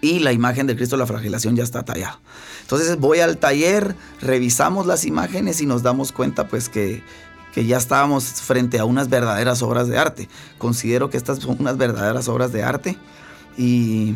y 0.00 0.18
la 0.20 0.32
imagen 0.32 0.66
de 0.66 0.76
Cristo 0.76 0.96
de 0.96 1.00
la 1.00 1.06
flagelación 1.06 1.56
ya 1.56 1.64
está 1.64 1.84
tallada. 1.84 2.20
Entonces 2.62 2.96
voy 2.98 3.20
al 3.20 3.38
taller, 3.38 3.94
revisamos 4.20 4.86
las 4.86 5.04
imágenes 5.04 5.60
y 5.60 5.66
nos 5.66 5.82
damos 5.82 6.12
cuenta 6.12 6.48
pues 6.48 6.68
que, 6.68 7.02
que 7.54 7.64
ya 7.64 7.76
estábamos 7.76 8.24
frente 8.24 8.78
a 8.78 8.84
unas 8.84 9.08
verdaderas 9.08 9.62
obras 9.62 9.88
de 9.88 9.98
arte. 9.98 10.28
Considero 10.58 11.10
que 11.10 11.16
estas 11.16 11.38
son 11.38 11.56
unas 11.60 11.76
verdaderas 11.76 12.28
obras 12.28 12.52
de 12.52 12.62
arte 12.62 12.98
y 13.56 14.14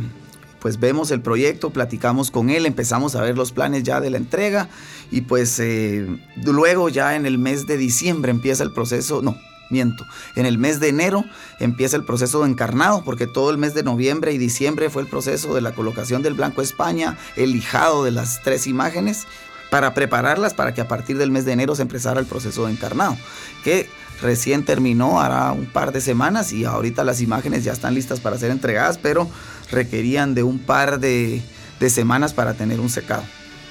pues 0.61 0.79
vemos 0.79 1.11
el 1.11 1.21
proyecto, 1.21 1.71
platicamos 1.71 2.31
con 2.31 2.51
él, 2.51 2.67
empezamos 2.67 3.17
a 3.17 3.23
ver 3.23 3.37
los 3.37 3.53
planes 3.53 3.83
ya 3.83 4.01
de 4.01 4.11
la 4.11 4.19
entrega 4.19 4.69
y 5.11 5.23
pues 5.23 5.59
eh, 5.59 6.07
luego 6.45 6.89
ya 6.89 7.17
en 7.17 7.27
el 7.27 7.39
mes 7.39 7.67
de 7.67 7.77
diciembre 7.77 8.31
empieza 8.31 8.63
el 8.63 8.73
proceso, 8.73 9.23
no, 9.23 9.37
miento, 9.71 10.05
en 10.37 10.47
el 10.47 10.59
mes 10.59 10.81
de 10.81 10.89
enero 10.89 11.25
empieza 11.59 11.97
el 11.97 12.05
proceso 12.05 12.43
de 12.43 12.51
encarnado, 12.51 13.03
porque 13.05 13.27
todo 13.27 13.51
el 13.51 13.59
mes 13.59 13.75
de 13.75 13.83
noviembre 13.83 14.33
y 14.33 14.39
diciembre 14.39 14.91
fue 14.91 15.03
el 15.03 15.09
proceso 15.09 15.55
de 15.55 15.61
la 15.61 15.73
colocación 15.73 16.23
del 16.23 16.35
Blanco 16.35 16.63
España, 16.63 17.17
el 17.37 17.53
lijado 17.53 18.05
de 18.05 18.11
las 18.11 18.43
tres 18.43 18.67
imágenes, 18.67 19.27
para 19.71 19.95
prepararlas 19.95 20.53
para 20.53 20.75
que 20.75 20.81
a 20.81 20.89
partir 20.89 21.17
del 21.17 21.31
mes 21.31 21.45
de 21.45 21.53
enero 21.53 21.77
se 21.77 21.83
empezara 21.83 22.21
el 22.21 22.27
proceso 22.27 22.67
de 22.67 22.73
encarnado, 22.73 23.17
que 23.63 23.89
recién 24.23 24.65
terminó 24.65 25.21
hará 25.21 25.53
un 25.53 25.67
par 25.67 25.93
de 25.93 26.01
semanas 26.01 26.53
y 26.53 26.65
ahorita 26.65 27.05
las 27.05 27.21
imágenes 27.21 27.65
ya 27.65 27.73
están 27.73 27.95
listas 27.95 28.21
para 28.21 28.39
ser 28.39 28.51
entregadas, 28.51 28.99
pero 28.99 29.29
requerían 29.71 30.35
de 30.35 30.43
un 30.43 30.59
par 30.59 31.01
de, 31.01 31.43
semanas 31.89 32.35
para 32.35 32.55
tener 32.55 32.81
un 32.81 32.91
secado 32.91 33.23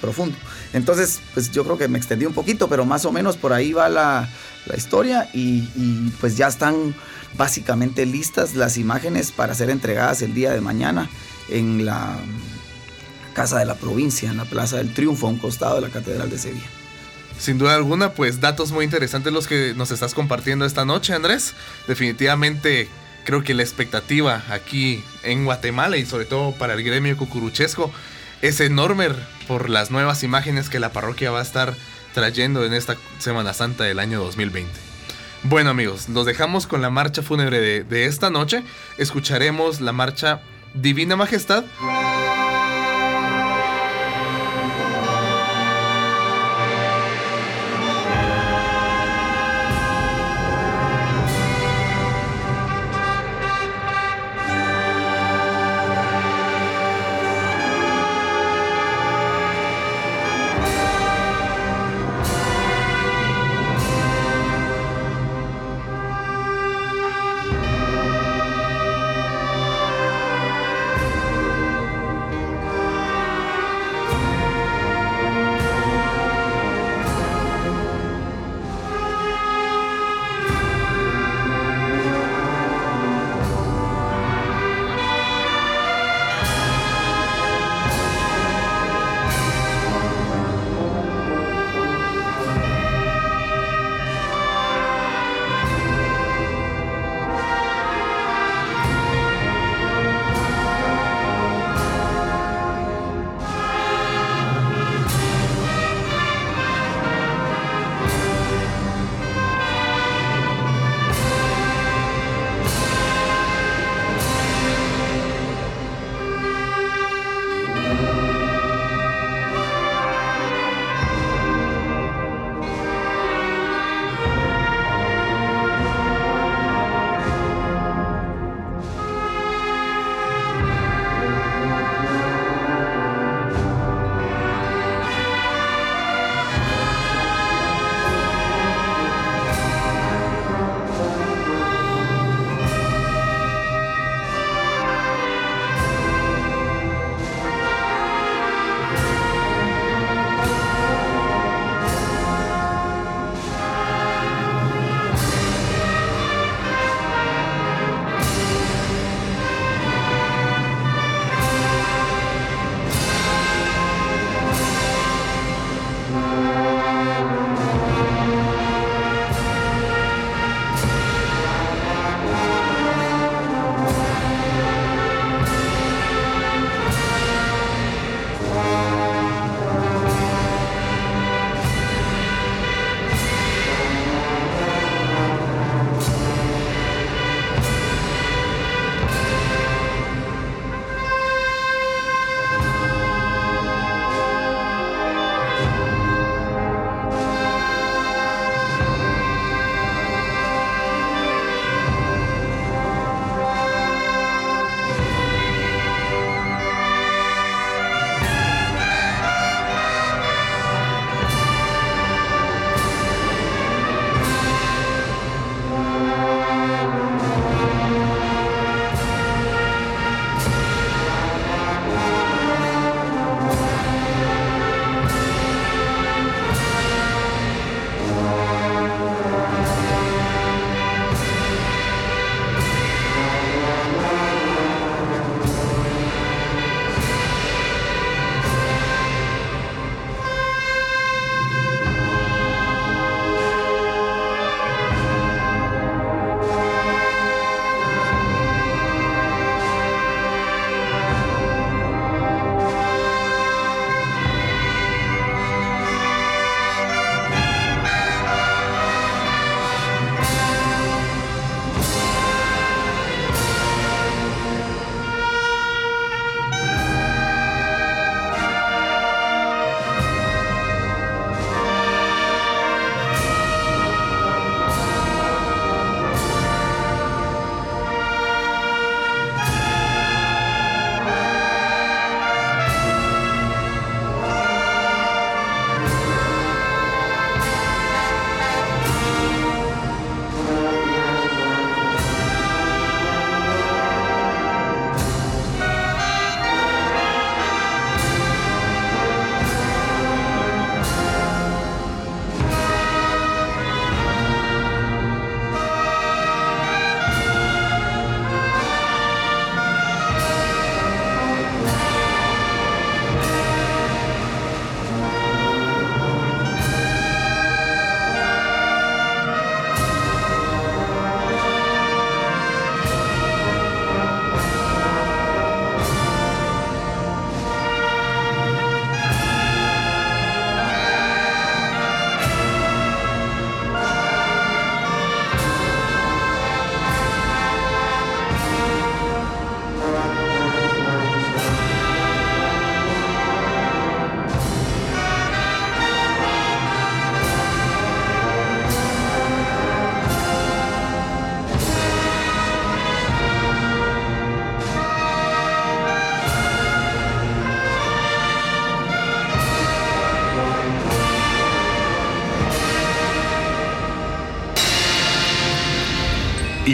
profundo. 0.01 0.35
Entonces, 0.73 1.19
pues 1.33 1.51
yo 1.51 1.63
creo 1.63 1.77
que 1.77 1.87
me 1.87 1.97
extendí 1.97 2.25
un 2.25 2.33
poquito, 2.33 2.67
pero 2.67 2.85
más 2.85 3.05
o 3.05 3.11
menos 3.11 3.37
por 3.37 3.53
ahí 3.53 3.73
va 3.73 3.89
la, 3.89 4.27
historia 4.75 5.29
y, 5.33 5.67
y, 5.75 6.13
pues 6.21 6.37
ya 6.37 6.47
están 6.47 6.93
básicamente 7.37 8.05
listas 8.05 8.55
las 8.55 8.77
imágenes 8.77 9.31
para 9.31 9.55
ser 9.55 9.71
entregadas 9.71 10.21
el 10.21 10.35
día 10.35 10.51
de 10.51 10.61
mañana 10.61 11.09
en 11.49 11.85
la 11.85 12.17
Casa 13.33 13.57
de 13.57 13.65
la 13.65 13.75
Provincia, 13.75 14.29
en 14.29 14.37
la 14.37 14.45
Plaza 14.45 14.77
del 14.77 14.93
Triunfo, 14.93 15.27
a 15.27 15.29
un 15.31 15.37
costado 15.37 15.75
de 15.75 15.81
la 15.81 15.89
Catedral 15.89 16.29
de 16.29 16.37
Sevilla. 16.37 16.78
Sin 17.39 17.57
duda 17.57 17.75
alguna, 17.75 18.11
pues 18.11 18.41
datos 18.41 18.71
muy 18.71 18.83
interesantes 18.83 19.31
los 19.31 19.47
que 19.47 19.73
nos 19.73 19.91
estás 19.91 20.13
compartiendo 20.13 20.65
esta 20.65 20.83
noche, 20.83 21.13
Andrés. 21.13 21.55
Definitivamente 21.87 22.89
creo 23.23 23.43
que 23.43 23.53
la 23.53 23.63
expectativa 23.63 24.43
aquí 24.49 25.03
en 25.23 25.45
Guatemala 25.45 25.95
y 25.97 26.05
sobre 26.05 26.25
todo 26.25 26.51
para 26.51 26.73
el 26.73 26.83
gremio 26.83 27.15
cucuruchesco 27.17 27.91
es 28.41 28.59
enorme 28.59 29.09
por 29.47 29.69
las 29.69 29.89
nuevas 29.89 30.23
imágenes 30.23 30.69
que 30.69 30.79
la 30.79 30.91
parroquia 30.91 31.31
va 31.31 31.39
a 31.39 31.43
estar 31.43 31.75
trayendo 32.13 32.65
en 32.65 32.73
esta 32.73 32.97
Semana 33.19 33.53
Santa 33.53 33.85
del 33.85 33.99
año 33.99 34.19
2020. 34.19 34.69
Bueno 35.43 35.69
amigos, 35.69 36.09
nos 36.09 36.25
dejamos 36.25 36.67
con 36.67 36.81
la 36.81 36.89
marcha 36.89 37.21
fúnebre 37.21 37.61
de, 37.61 37.83
de 37.85 38.05
esta 38.05 38.29
noche. 38.29 38.63
Escucharemos 38.97 39.79
la 39.79 39.93
marcha 39.93 40.41
Divina 40.73 41.15
Majestad. 41.15 41.63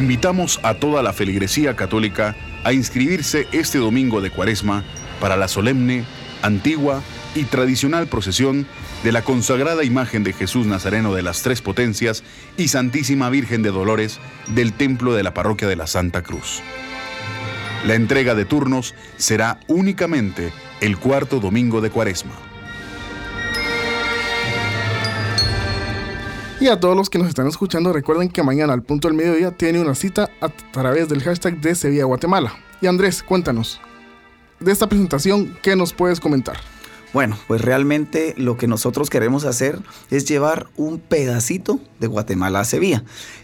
Invitamos 0.06 0.60
a 0.62 0.76
toda 0.76 1.02
la 1.02 1.14
feligresía 1.14 1.76
católica 1.76 2.36
a 2.64 2.74
inscribirse 2.74 3.48
este 3.52 3.80
domingo 3.80 4.22
de 4.22 4.30
Cuaresma 4.30 4.84
para 5.20 5.36
la 5.36 5.48
solemne, 5.48 6.06
antigua 6.44 7.02
y 7.34 7.46
tradicional 7.46 8.06
procesión 8.06 8.68
de 9.04 9.12
la 9.12 9.24
consagrada 9.24 9.84
imagen 9.84 10.24
de 10.24 10.34
Jesús 10.34 10.68
Nazareno 10.68 11.16
de 11.16 11.24
las 11.24 11.42
Tres 11.42 11.64
Potencias 11.64 12.24
y 12.56 12.68
Santísima 12.68 13.32
Virgen 13.32 13.64
de 13.64 13.72
Dolores 13.72 14.20
del 14.46 14.74
Templo 14.74 15.16
de 15.16 15.24
la 15.24 15.34
Parroquia 15.34 15.68
de 15.68 15.76
la 15.76 15.88
Santa 15.88 16.22
Cruz. 16.22 16.62
La 17.84 17.96
entrega 17.96 18.36
de 18.36 18.46
turnos 18.46 18.94
será 19.18 19.60
únicamente 19.66 20.54
el 20.82 21.00
cuarto 21.00 21.40
domingo 21.40 21.82
de 21.82 21.90
Cuaresma. 21.90 22.45
Y 26.60 26.68
a 26.70 26.80
todos 26.80 26.96
los 26.96 27.10
que 27.10 27.18
nos 27.18 27.28
están 27.28 27.48
escuchando, 27.48 27.92
recuerden 27.92 28.30
que 28.30 28.42
mañana 28.42 28.72
al 28.72 28.82
punto 28.82 29.10
del 29.10 29.18
mediodía 29.18 29.52
tiene 29.52 29.82
una 29.82 29.94
cita 29.94 30.30
a 30.40 30.48
través 30.48 31.10
del 31.10 31.22
hashtag 31.22 31.60
de 31.60 31.76
Sevilla 31.76 32.06
Guatemala. 32.06 32.54
Y 32.82 32.88
Andrés, 32.88 33.24
cuéntanos, 33.24 33.82
de 34.62 34.72
esta 34.72 34.88
presentación, 34.88 35.58
¿qué 35.62 35.76
nos 35.76 35.92
puedes 35.92 36.22
comentar? 36.22 36.56
Bueno, 37.12 37.38
pues 37.48 37.62
realmente 37.62 38.34
lo 38.38 38.56
que 38.56 38.68
nosotros 38.68 39.10
queremos 39.10 39.44
hacer 39.44 39.80
es 40.12 40.26
llevar 40.26 40.68
un 40.78 41.00
pedacito 41.00 41.80
de 42.00 42.08
Guatemala 42.08 42.62
a 42.62 42.66
Sevilla. 42.66 43.04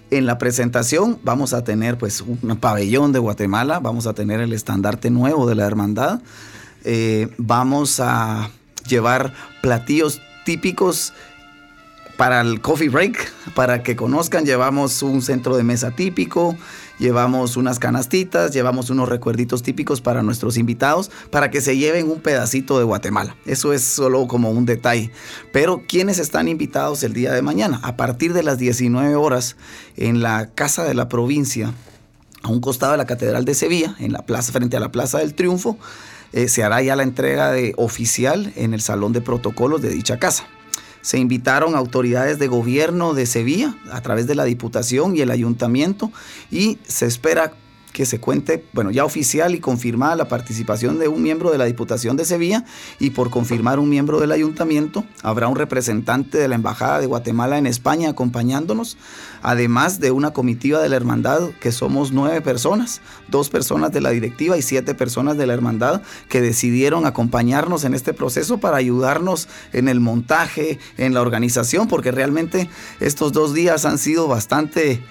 En 0.09 0.25
la 0.25 0.37
presentación 0.37 1.19
vamos 1.23 1.53
a 1.53 1.65
tener 1.65 1.97
pues 1.97 2.21
un 2.21 2.57
pabellón 2.57 3.11
de 3.11 3.19
Guatemala, 3.19 3.79
vamos 3.79 4.07
a 4.07 4.13
tener 4.13 4.39
el 4.39 4.53
estandarte 4.53 5.09
nuevo 5.09 5.47
de 5.47 5.55
la 5.55 5.65
hermandad, 5.65 6.21
eh, 6.85 7.29
vamos 7.37 7.99
a 7.99 8.51
llevar 8.87 9.33
platillos 9.61 10.21
típicos 10.43 11.13
para 12.21 12.41
el 12.41 12.61
coffee 12.61 12.87
break, 12.87 13.33
para 13.55 13.81
que 13.81 13.95
conozcan, 13.95 14.45
llevamos 14.45 15.01
un 15.01 15.23
centro 15.23 15.57
de 15.57 15.63
mesa 15.63 15.89
típico, 15.89 16.55
llevamos 16.99 17.57
unas 17.57 17.79
canastitas, 17.79 18.53
llevamos 18.53 18.91
unos 18.91 19.09
recuerditos 19.09 19.63
típicos 19.63 20.01
para 20.01 20.21
nuestros 20.21 20.55
invitados, 20.55 21.09
para 21.31 21.49
que 21.49 21.61
se 21.61 21.77
lleven 21.77 22.11
un 22.11 22.19
pedacito 22.19 22.77
de 22.77 22.83
Guatemala. 22.83 23.35
Eso 23.47 23.73
es 23.73 23.81
solo 23.81 24.27
como 24.27 24.51
un 24.51 24.67
detalle. 24.67 25.09
Pero 25.51 25.81
¿quiénes 25.87 26.19
están 26.19 26.47
invitados 26.47 27.01
el 27.01 27.13
día 27.13 27.33
de 27.33 27.41
mañana? 27.41 27.79
A 27.81 27.97
partir 27.97 28.33
de 28.33 28.43
las 28.43 28.59
19 28.59 29.15
horas 29.15 29.55
en 29.97 30.21
la 30.21 30.51
Casa 30.53 30.83
de 30.83 30.93
la 30.93 31.09
Provincia, 31.09 31.73
a 32.43 32.49
un 32.49 32.61
costado 32.61 32.91
de 32.91 32.99
la 32.99 33.07
Catedral 33.07 33.45
de 33.45 33.55
Sevilla, 33.55 33.95
en 33.97 34.13
la 34.13 34.27
plaza, 34.27 34.51
frente 34.51 34.77
a 34.77 34.79
la 34.79 34.91
Plaza 34.91 35.17
del 35.17 35.33
Triunfo, 35.33 35.79
eh, 36.33 36.49
se 36.49 36.63
hará 36.63 36.83
ya 36.83 36.95
la 36.95 37.01
entrega 37.01 37.51
de 37.51 37.73
oficial 37.77 38.53
en 38.55 38.75
el 38.75 38.81
Salón 38.81 39.11
de 39.11 39.21
Protocolos 39.21 39.81
de 39.81 39.89
dicha 39.89 40.19
casa. 40.19 40.45
Se 41.01 41.17
invitaron 41.17 41.75
autoridades 41.75 42.39
de 42.39 42.47
gobierno 42.47 43.13
de 43.13 43.25
Sevilla 43.25 43.75
a 43.91 44.01
través 44.01 44.27
de 44.27 44.35
la 44.35 44.45
Diputación 44.45 45.15
y 45.15 45.21
el 45.21 45.31
Ayuntamiento 45.31 46.11
y 46.51 46.77
se 46.87 47.05
espera 47.05 47.53
que 47.91 48.05
se 48.05 48.19
cuente, 48.19 48.65
bueno, 48.73 48.91
ya 48.91 49.05
oficial 49.05 49.53
y 49.55 49.59
confirmada 49.59 50.15
la 50.15 50.27
participación 50.27 50.99
de 50.99 51.07
un 51.07 51.21
miembro 51.21 51.51
de 51.51 51.57
la 51.57 51.65
Diputación 51.65 52.17
de 52.17 52.25
Sevilla 52.25 52.65
y 52.99 53.11
por 53.11 53.29
confirmar 53.29 53.79
un 53.79 53.89
miembro 53.89 54.19
del 54.19 54.31
Ayuntamiento, 54.31 55.03
habrá 55.23 55.47
un 55.47 55.55
representante 55.55 56.37
de 56.37 56.47
la 56.47 56.55
Embajada 56.55 56.99
de 56.99 57.07
Guatemala 57.07 57.57
en 57.57 57.67
España 57.67 58.09
acompañándonos, 58.09 58.97
además 59.41 59.99
de 59.99 60.11
una 60.11 60.31
comitiva 60.31 60.79
de 60.81 60.89
la 60.89 60.95
Hermandad, 60.95 61.49
que 61.59 61.71
somos 61.71 62.11
nueve 62.11 62.41
personas, 62.41 63.01
dos 63.27 63.49
personas 63.49 63.91
de 63.91 64.01
la 64.01 64.11
directiva 64.11 64.57
y 64.57 64.61
siete 64.61 64.95
personas 64.95 65.37
de 65.37 65.47
la 65.47 65.53
Hermandad 65.53 66.01
que 66.29 66.41
decidieron 66.41 67.05
acompañarnos 67.05 67.83
en 67.83 67.93
este 67.93 68.13
proceso 68.13 68.59
para 68.59 68.77
ayudarnos 68.77 69.47
en 69.73 69.87
el 69.87 69.99
montaje, 69.99 70.79
en 70.97 71.13
la 71.13 71.21
organización, 71.21 71.87
porque 71.87 72.11
realmente 72.11 72.69
estos 72.99 73.31
dos 73.33 73.53
días 73.53 73.85
han 73.85 73.97
sido 73.97 74.27
bastante 74.27 75.01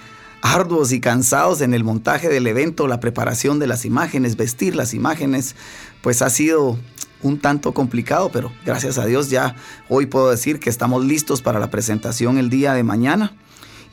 arduos 0.41 0.91
y 0.91 0.99
cansados 0.99 1.61
en 1.61 1.73
el 1.73 1.83
montaje 1.83 2.29
del 2.29 2.47
evento, 2.47 2.87
la 2.87 2.99
preparación 2.99 3.59
de 3.59 3.67
las 3.67 3.85
imágenes, 3.85 4.35
vestir 4.35 4.75
las 4.75 4.93
imágenes, 4.93 5.55
pues 6.01 6.21
ha 6.21 6.29
sido 6.29 6.77
un 7.21 7.39
tanto 7.39 7.73
complicado, 7.73 8.31
pero 8.31 8.51
gracias 8.65 8.97
a 8.97 9.05
Dios 9.05 9.29
ya 9.29 9.55
hoy 9.89 10.07
puedo 10.07 10.29
decir 10.29 10.59
que 10.59 10.69
estamos 10.69 11.05
listos 11.05 11.41
para 11.41 11.59
la 11.59 11.69
presentación 11.69 12.37
el 12.37 12.49
día 12.49 12.73
de 12.73 12.83
mañana 12.83 13.33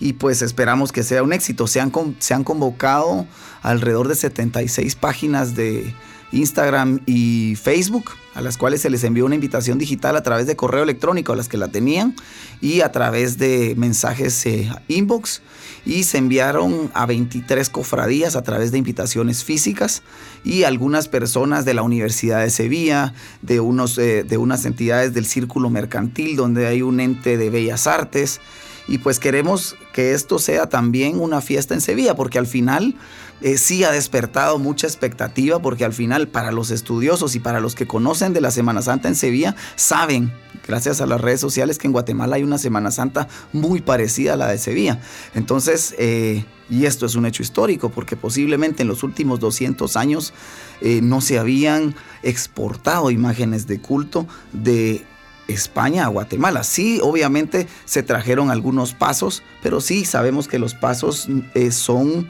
y 0.00 0.14
pues 0.14 0.42
esperamos 0.42 0.92
que 0.92 1.02
sea 1.02 1.22
un 1.22 1.32
éxito. 1.32 1.66
Se 1.66 1.80
han, 1.80 1.92
se 2.18 2.34
han 2.34 2.44
convocado 2.44 3.26
alrededor 3.62 4.08
de 4.08 4.14
76 4.14 4.94
páginas 4.94 5.54
de 5.54 5.94
Instagram 6.32 7.00
y 7.06 7.56
Facebook, 7.56 8.10
a 8.34 8.40
las 8.40 8.56
cuales 8.56 8.82
se 8.82 8.90
les 8.90 9.02
envió 9.04 9.26
una 9.26 9.34
invitación 9.34 9.78
digital 9.78 10.16
a 10.16 10.22
través 10.22 10.46
de 10.46 10.56
correo 10.56 10.82
electrónico 10.82 11.32
a 11.32 11.36
las 11.36 11.48
que 11.48 11.56
la 11.56 11.68
tenían 11.68 12.14
y 12.60 12.82
a 12.82 12.92
través 12.92 13.38
de 13.38 13.74
mensajes 13.76 14.44
eh, 14.46 14.70
inbox 14.88 15.42
y 15.86 16.04
se 16.04 16.18
enviaron 16.18 16.90
a 16.94 17.06
23 17.06 17.70
cofradías 17.70 18.36
a 18.36 18.42
través 18.42 18.72
de 18.72 18.78
invitaciones 18.78 19.42
físicas 19.42 20.02
y 20.44 20.64
algunas 20.64 21.08
personas 21.08 21.64
de 21.64 21.74
la 21.74 21.82
Universidad 21.82 22.42
de 22.42 22.50
Sevilla, 22.50 23.14
de, 23.42 23.60
unos, 23.60 23.96
eh, 23.98 24.22
de 24.22 24.36
unas 24.36 24.64
entidades 24.66 25.14
del 25.14 25.26
Círculo 25.26 25.70
Mercantil 25.70 26.36
donde 26.36 26.66
hay 26.66 26.82
un 26.82 27.00
ente 27.00 27.38
de 27.38 27.50
Bellas 27.50 27.86
Artes 27.86 28.40
y 28.88 28.98
pues 28.98 29.20
queremos 29.20 29.76
que 29.92 30.12
esto 30.12 30.38
sea 30.38 30.68
también 30.68 31.20
una 31.20 31.40
fiesta 31.40 31.74
en 31.74 31.80
Sevilla 31.80 32.16
porque 32.16 32.38
al 32.38 32.46
final 32.46 32.96
eh, 33.40 33.58
sí 33.58 33.84
ha 33.84 33.92
despertado 33.92 34.58
mucha 34.58 34.86
expectativa 34.86 35.60
porque 35.60 35.84
al 35.84 35.92
final 35.92 36.26
para 36.26 36.50
los 36.50 36.70
estudiosos 36.70 37.36
y 37.36 37.40
para 37.40 37.60
los 37.60 37.74
que 37.74 37.86
conocen 37.86 38.32
de 38.32 38.40
la 38.40 38.50
Semana 38.50 38.82
Santa 38.82 39.08
en 39.08 39.14
Sevilla 39.14 39.54
saben, 39.76 40.32
gracias 40.66 41.00
a 41.00 41.06
las 41.06 41.20
redes 41.20 41.40
sociales, 41.40 41.78
que 41.78 41.86
en 41.86 41.92
Guatemala 41.92 42.36
hay 42.36 42.42
una 42.42 42.58
Semana 42.58 42.90
Santa 42.90 43.28
muy 43.52 43.82
parecida 43.82 44.32
a 44.32 44.36
la 44.36 44.48
de 44.48 44.58
Sevilla. 44.58 45.00
Entonces, 45.34 45.94
eh, 45.98 46.44
y 46.70 46.86
esto 46.86 47.06
es 47.06 47.14
un 47.14 47.26
hecho 47.26 47.42
histórico 47.42 47.90
porque 47.90 48.16
posiblemente 48.16 48.82
en 48.82 48.88
los 48.88 49.02
últimos 49.02 49.38
200 49.38 49.96
años 49.96 50.32
eh, 50.80 51.00
no 51.02 51.20
se 51.20 51.38
habían 51.38 51.94
exportado 52.22 53.10
imágenes 53.10 53.66
de 53.66 53.80
culto 53.80 54.26
de 54.52 55.06
España 55.48 56.04
a 56.04 56.08
Guatemala. 56.08 56.62
Sí, 56.62 57.00
obviamente 57.02 57.66
se 57.84 58.02
trajeron 58.02 58.50
algunos 58.50 58.94
pasos, 58.94 59.42
pero 59.62 59.80
sí 59.80 60.04
sabemos 60.04 60.46
que 60.46 60.58
los 60.58 60.74
pasos 60.74 61.28
son 61.70 62.28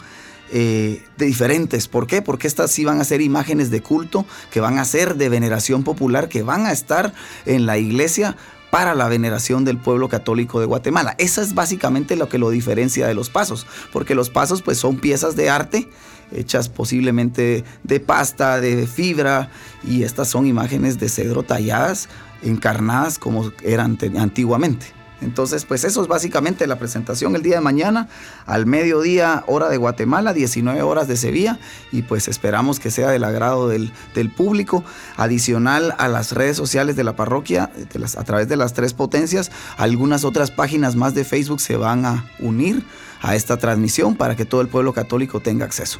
eh, 0.50 1.02
diferentes. 1.18 1.88
¿Por 1.88 2.06
qué? 2.06 2.22
Porque 2.22 2.46
estas 2.46 2.70
sí 2.70 2.84
van 2.84 3.00
a 3.00 3.04
ser 3.04 3.20
imágenes 3.20 3.70
de 3.70 3.82
culto, 3.82 4.24
que 4.50 4.60
van 4.60 4.78
a 4.78 4.84
ser 4.84 5.16
de 5.16 5.28
veneración 5.28 5.84
popular, 5.84 6.28
que 6.28 6.42
van 6.42 6.64
a 6.64 6.72
estar 6.72 7.12
en 7.44 7.66
la 7.66 7.76
iglesia 7.76 8.36
para 8.70 8.94
la 8.94 9.08
veneración 9.08 9.64
del 9.64 9.78
pueblo 9.78 10.08
católico 10.08 10.60
de 10.60 10.66
Guatemala. 10.66 11.14
Esa 11.18 11.42
es 11.42 11.54
básicamente 11.54 12.16
lo 12.16 12.28
que 12.28 12.38
lo 12.38 12.50
diferencia 12.50 13.06
de 13.06 13.14
los 13.14 13.30
pasos, 13.30 13.66
porque 13.92 14.14
los 14.14 14.30
pasos 14.30 14.62
pues 14.62 14.78
son 14.78 14.98
piezas 14.98 15.36
de 15.36 15.50
arte 15.50 15.88
hechas 16.32 16.68
posiblemente 16.68 17.64
de 17.84 18.00
pasta, 18.00 18.60
de 18.60 18.86
fibra, 18.86 19.50
y 19.84 20.02
estas 20.02 20.28
son 20.28 20.46
imágenes 20.46 20.98
de 20.98 21.08
cedro 21.08 21.42
talladas, 21.42 22.08
encarnadas 22.42 23.18
como 23.18 23.52
eran 23.62 23.98
antiguamente. 24.18 24.98
Entonces, 25.20 25.64
pues 25.64 25.82
eso 25.82 26.00
es 26.00 26.08
básicamente 26.08 26.66
la 26.66 26.78
presentación 26.78 27.34
el 27.34 27.42
día 27.42 27.56
de 27.56 27.60
mañana, 27.60 28.08
al 28.46 28.66
mediodía, 28.66 29.42
hora 29.48 29.68
de 29.68 29.76
Guatemala, 29.76 30.32
19 30.32 30.80
horas 30.82 31.08
de 31.08 31.16
Sevilla, 31.16 31.58
y 31.90 32.02
pues 32.02 32.28
esperamos 32.28 32.78
que 32.78 32.92
sea 32.92 33.10
del 33.10 33.24
agrado 33.24 33.68
del, 33.68 33.92
público. 34.36 34.84
Adicional 35.16 35.94
a 35.98 36.06
las 36.06 36.32
redes 36.32 36.56
sociales 36.56 36.94
de 36.94 37.02
la 37.02 37.16
parroquia, 37.16 37.70
a 38.16 38.24
través 38.24 38.48
de 38.48 38.56
las 38.56 38.74
tres 38.74 38.94
potencias, 38.94 39.50
algunas 39.76 40.24
otras 40.24 40.50
páginas 40.50 40.94
más 40.94 41.14
de 41.14 41.24
Facebook 41.24 41.60
se 41.60 41.76
van 41.76 42.04
a 42.04 42.30
unir 42.38 42.84
a 43.20 43.34
esta 43.34 43.56
transmisión 43.56 44.14
para 44.14 44.36
que 44.36 44.44
todo 44.44 44.60
el 44.60 44.68
pueblo 44.68 44.92
católico 44.92 45.40
tenga 45.40 45.64
acceso. 45.64 45.98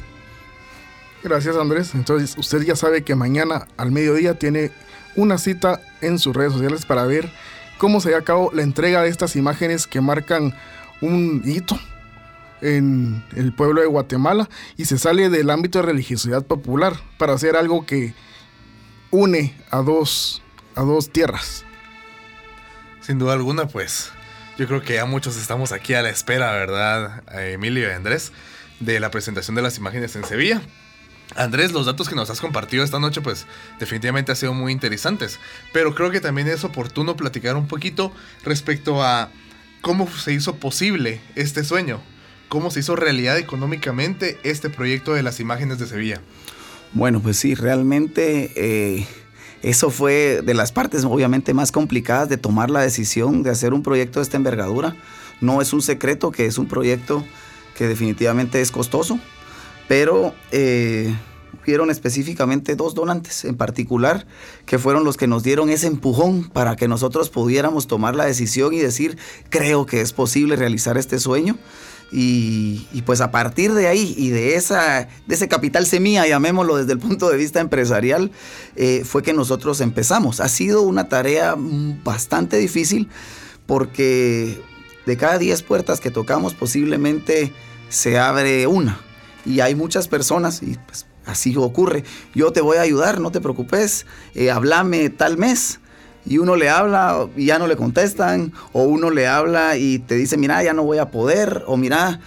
Gracias 1.23 1.57
Andrés. 1.57 1.95
Entonces 1.95 2.37
usted 2.37 2.61
ya 2.61 2.77
sabe 2.77 3.03
que 3.03 3.15
mañana 3.15 3.67
al 3.75 3.91
mediodía 3.91 4.39
tiene 4.39 4.71
una 5.15 5.37
cita 5.37 5.81
en 6.01 6.19
sus 6.19 6.35
redes 6.35 6.53
sociales 6.53 6.85
para 6.85 7.05
ver 7.05 7.29
cómo 7.77 8.01
se 8.01 8.09
lleva 8.09 8.21
a 8.21 8.25
cabo 8.25 8.51
la 8.53 8.61
entrega 8.61 9.01
de 9.01 9.09
estas 9.09 9.35
imágenes 9.35 9.87
que 9.87 10.01
marcan 10.01 10.55
un 11.01 11.41
hito 11.45 11.79
en 12.61 13.23
el 13.35 13.53
pueblo 13.53 13.81
de 13.81 13.87
Guatemala 13.87 14.49
y 14.77 14.85
se 14.85 14.97
sale 14.97 15.29
del 15.29 15.49
ámbito 15.49 15.79
de 15.79 15.85
religiosidad 15.85 16.45
popular 16.45 16.93
para 17.17 17.33
hacer 17.33 17.55
algo 17.55 17.85
que 17.85 18.13
une 19.11 19.55
a 19.71 19.77
dos, 19.77 20.41
a 20.75 20.81
dos 20.81 21.09
tierras. 21.09 21.65
Sin 23.01 23.17
duda 23.17 23.33
alguna, 23.33 23.67
pues 23.67 24.11
yo 24.57 24.67
creo 24.67 24.81
que 24.81 24.95
ya 24.95 25.05
muchos 25.05 25.37
estamos 25.37 25.71
aquí 25.71 25.93
a 25.93 26.01
la 26.01 26.09
espera, 26.09 26.51
¿verdad, 26.51 27.23
Emilio 27.33 27.87
y 27.87 27.91
Andrés, 27.91 28.33
de 28.79 28.99
la 28.99 29.09
presentación 29.09 29.55
de 29.55 29.61
las 29.61 29.77
imágenes 29.77 30.15
en 30.15 30.25
Sevilla. 30.25 30.61
Andrés, 31.35 31.71
los 31.71 31.85
datos 31.85 32.09
que 32.09 32.15
nos 32.15 32.29
has 32.29 32.41
compartido 32.41 32.83
esta 32.83 32.99
noche, 32.99 33.21
pues 33.21 33.45
definitivamente 33.79 34.31
han 34.31 34.35
sido 34.35 34.53
muy 34.53 34.71
interesantes. 34.71 35.39
Pero 35.71 35.93
creo 35.93 36.09
que 36.11 36.21
también 36.21 36.47
es 36.47 36.63
oportuno 36.63 37.15
platicar 37.15 37.55
un 37.55 37.67
poquito 37.67 38.11
respecto 38.43 39.03
a 39.03 39.29
cómo 39.81 40.09
se 40.09 40.33
hizo 40.33 40.55
posible 40.55 41.21
este 41.35 41.63
sueño, 41.63 42.01
cómo 42.49 42.71
se 42.71 42.79
hizo 42.79 42.95
realidad 42.95 43.37
económicamente 43.37 44.39
este 44.43 44.69
proyecto 44.69 45.13
de 45.13 45.23
las 45.23 45.39
imágenes 45.39 45.77
de 45.77 45.87
Sevilla. 45.87 46.21
Bueno, 46.93 47.21
pues 47.21 47.37
sí, 47.37 47.53
realmente 47.53 48.51
eh, 48.55 49.07
eso 49.61 49.91
fue 49.91 50.41
de 50.43 50.53
las 50.55 50.71
partes 50.71 51.05
obviamente 51.05 51.53
más 51.53 51.71
complicadas 51.71 52.27
de 52.29 52.37
tomar 52.37 52.71
la 52.71 52.81
decisión 52.81 53.43
de 53.43 53.51
hacer 53.51 53.73
un 53.73 53.83
proyecto 53.83 54.19
de 54.19 54.23
esta 54.23 54.37
envergadura. 54.37 54.95
No 55.41 55.61
es 55.61 55.73
un 55.73 55.83
secreto 55.83 56.31
que 56.31 56.47
es 56.47 56.57
un 56.57 56.67
proyecto 56.67 57.23
que 57.77 57.87
definitivamente 57.87 58.59
es 58.59 58.71
costoso, 58.71 59.19
pero 59.89 60.35
eh, 60.51 61.11
hubieron 61.63 61.89
específicamente 61.89 62.75
dos 62.75 62.93
donantes 62.93 63.43
en 63.43 63.57
particular 63.57 64.27
que 64.67 64.77
fueron 64.77 65.03
los 65.03 65.17
que 65.17 65.25
nos 65.25 65.41
dieron 65.41 65.71
ese 65.71 65.87
empujón 65.87 66.47
para 66.47 66.75
que 66.75 66.87
nosotros 66.87 67.31
pudiéramos 67.31 67.87
tomar 67.87 68.15
la 68.15 68.25
decisión 68.25 68.71
y 68.71 68.77
decir, 68.77 69.17
creo 69.49 69.87
que 69.87 70.01
es 70.01 70.13
posible 70.13 70.55
realizar 70.55 70.97
este 70.97 71.19
sueño. 71.19 71.57
Y, 72.11 72.87
pues 73.05 73.21
a 73.21 73.29
partir 73.29 73.73
de 73.73 73.87
ahí 73.87 74.15
y 74.17 74.29
de, 74.29 74.55
esa, 74.55 75.07
de 75.27 75.35
ese 75.35 75.47
capital 75.47 75.85
semilla, 75.87 76.25
llamémoslo 76.27 76.77
desde 76.77 76.93
el 76.93 76.99
punto 76.99 77.29
de 77.29 77.37
vista 77.37 77.59
empresarial, 77.59 78.31
eh, 78.75 79.03
fue 79.05 79.23
que 79.23 79.33
nosotros 79.33 79.81
empezamos. 79.81 80.39
Ha 80.39 80.49
sido 80.49 80.83
una 80.83 81.07
tarea 81.07 81.55
bastante 81.57 82.57
difícil 82.57 83.09
porque 83.65 84.59
de 85.07 85.17
cada 85.17 85.39
10 85.39 85.63
puertas 85.63 85.99
que 85.99 86.11
tocamos 86.11 86.53
posiblemente 86.53 87.53
se 87.89 88.19
abre 88.19 88.67
una. 88.67 89.08
Y 89.49 89.61
hay 89.61 89.73
muchas 89.73 90.07
personas, 90.07 90.61
y 90.61 90.77
pues 90.85 91.07
así 91.25 91.55
ocurre, 91.57 92.03
yo 92.35 92.51
te 92.51 92.61
voy 92.61 92.77
a 92.77 92.81
ayudar, 92.81 93.19
no 93.19 93.31
te 93.31 93.41
preocupes, 93.41 94.05
eh, 94.35 94.51
háblame 94.51 95.09
tal 95.09 95.37
mes. 95.37 95.79
Y 96.23 96.37
uno 96.37 96.55
le 96.55 96.69
habla 96.69 97.27
y 97.35 97.47
ya 97.47 97.57
no 97.57 97.65
le 97.65 97.75
contestan, 97.75 98.53
o 98.73 98.83
uno 98.83 99.09
le 99.09 99.25
habla 99.25 99.75
y 99.75 99.97
te 99.97 100.13
dice, 100.13 100.37
mira, 100.37 100.61
ya 100.61 100.73
no 100.73 100.83
voy 100.83 100.99
a 100.99 101.09
poder, 101.09 101.63
o 101.65 101.77
mira, 101.77 102.19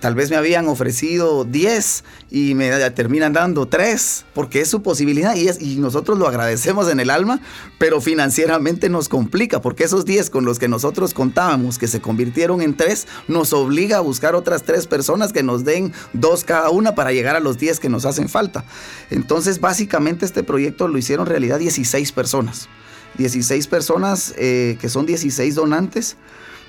tal 0.00 0.14
vez 0.14 0.30
me 0.30 0.36
habían 0.36 0.66
ofrecido 0.66 1.44
10 1.44 2.04
y 2.30 2.54
me 2.54 2.90
terminan 2.90 3.32
dando 3.32 3.66
3, 3.66 4.24
porque 4.34 4.62
es 4.62 4.68
su 4.68 4.82
posibilidad 4.82 5.34
y, 5.36 5.76
nosotros 5.76 6.18
lo 6.18 6.26
agradecemos 6.26 6.90
en 6.90 7.00
el 7.00 7.10
alma, 7.10 7.40
pero 7.78 8.00
financieramente 8.00 8.88
nos 8.88 9.08
complica, 9.08 9.60
porque 9.60 9.84
esos 9.84 10.04
10 10.04 10.30
con 10.30 10.44
los 10.44 10.58
que 10.58 10.68
nosotros 10.68 11.14
contábamos, 11.14 11.78
que 11.78 11.86
se 11.86 12.00
convirtieron 12.00 12.60
en 12.62 12.76
3, 12.76 13.06
nos 13.28 13.52
obliga 13.52 13.98
a 13.98 14.00
buscar 14.00 14.34
otras 14.34 14.62
3 14.64 14.86
personas 14.86 15.32
que 15.32 15.42
nos 15.42 15.64
den 15.64 15.92
2 16.14 16.44
cada 16.44 16.70
una 16.70 16.94
para 16.94 17.12
llegar 17.12 17.36
a 17.36 17.40
los 17.40 17.58
10 17.58 17.80
que 17.80 17.88
nos 17.88 18.04
hacen 18.04 18.28
falta. 18.28 18.64
Entonces, 19.10 19.60
básicamente 19.60 20.24
este 20.24 20.42
proyecto 20.42 20.88
lo 20.88 20.98
hicieron 20.98 21.26
realidad 21.26 21.58
16 21.58 22.12
personas. 22.12 22.68
16 23.18 23.66
personas 23.66 24.34
eh, 24.38 24.78
que 24.80 24.88
son 24.88 25.06
16 25.06 25.54
donantes. 25.54 26.16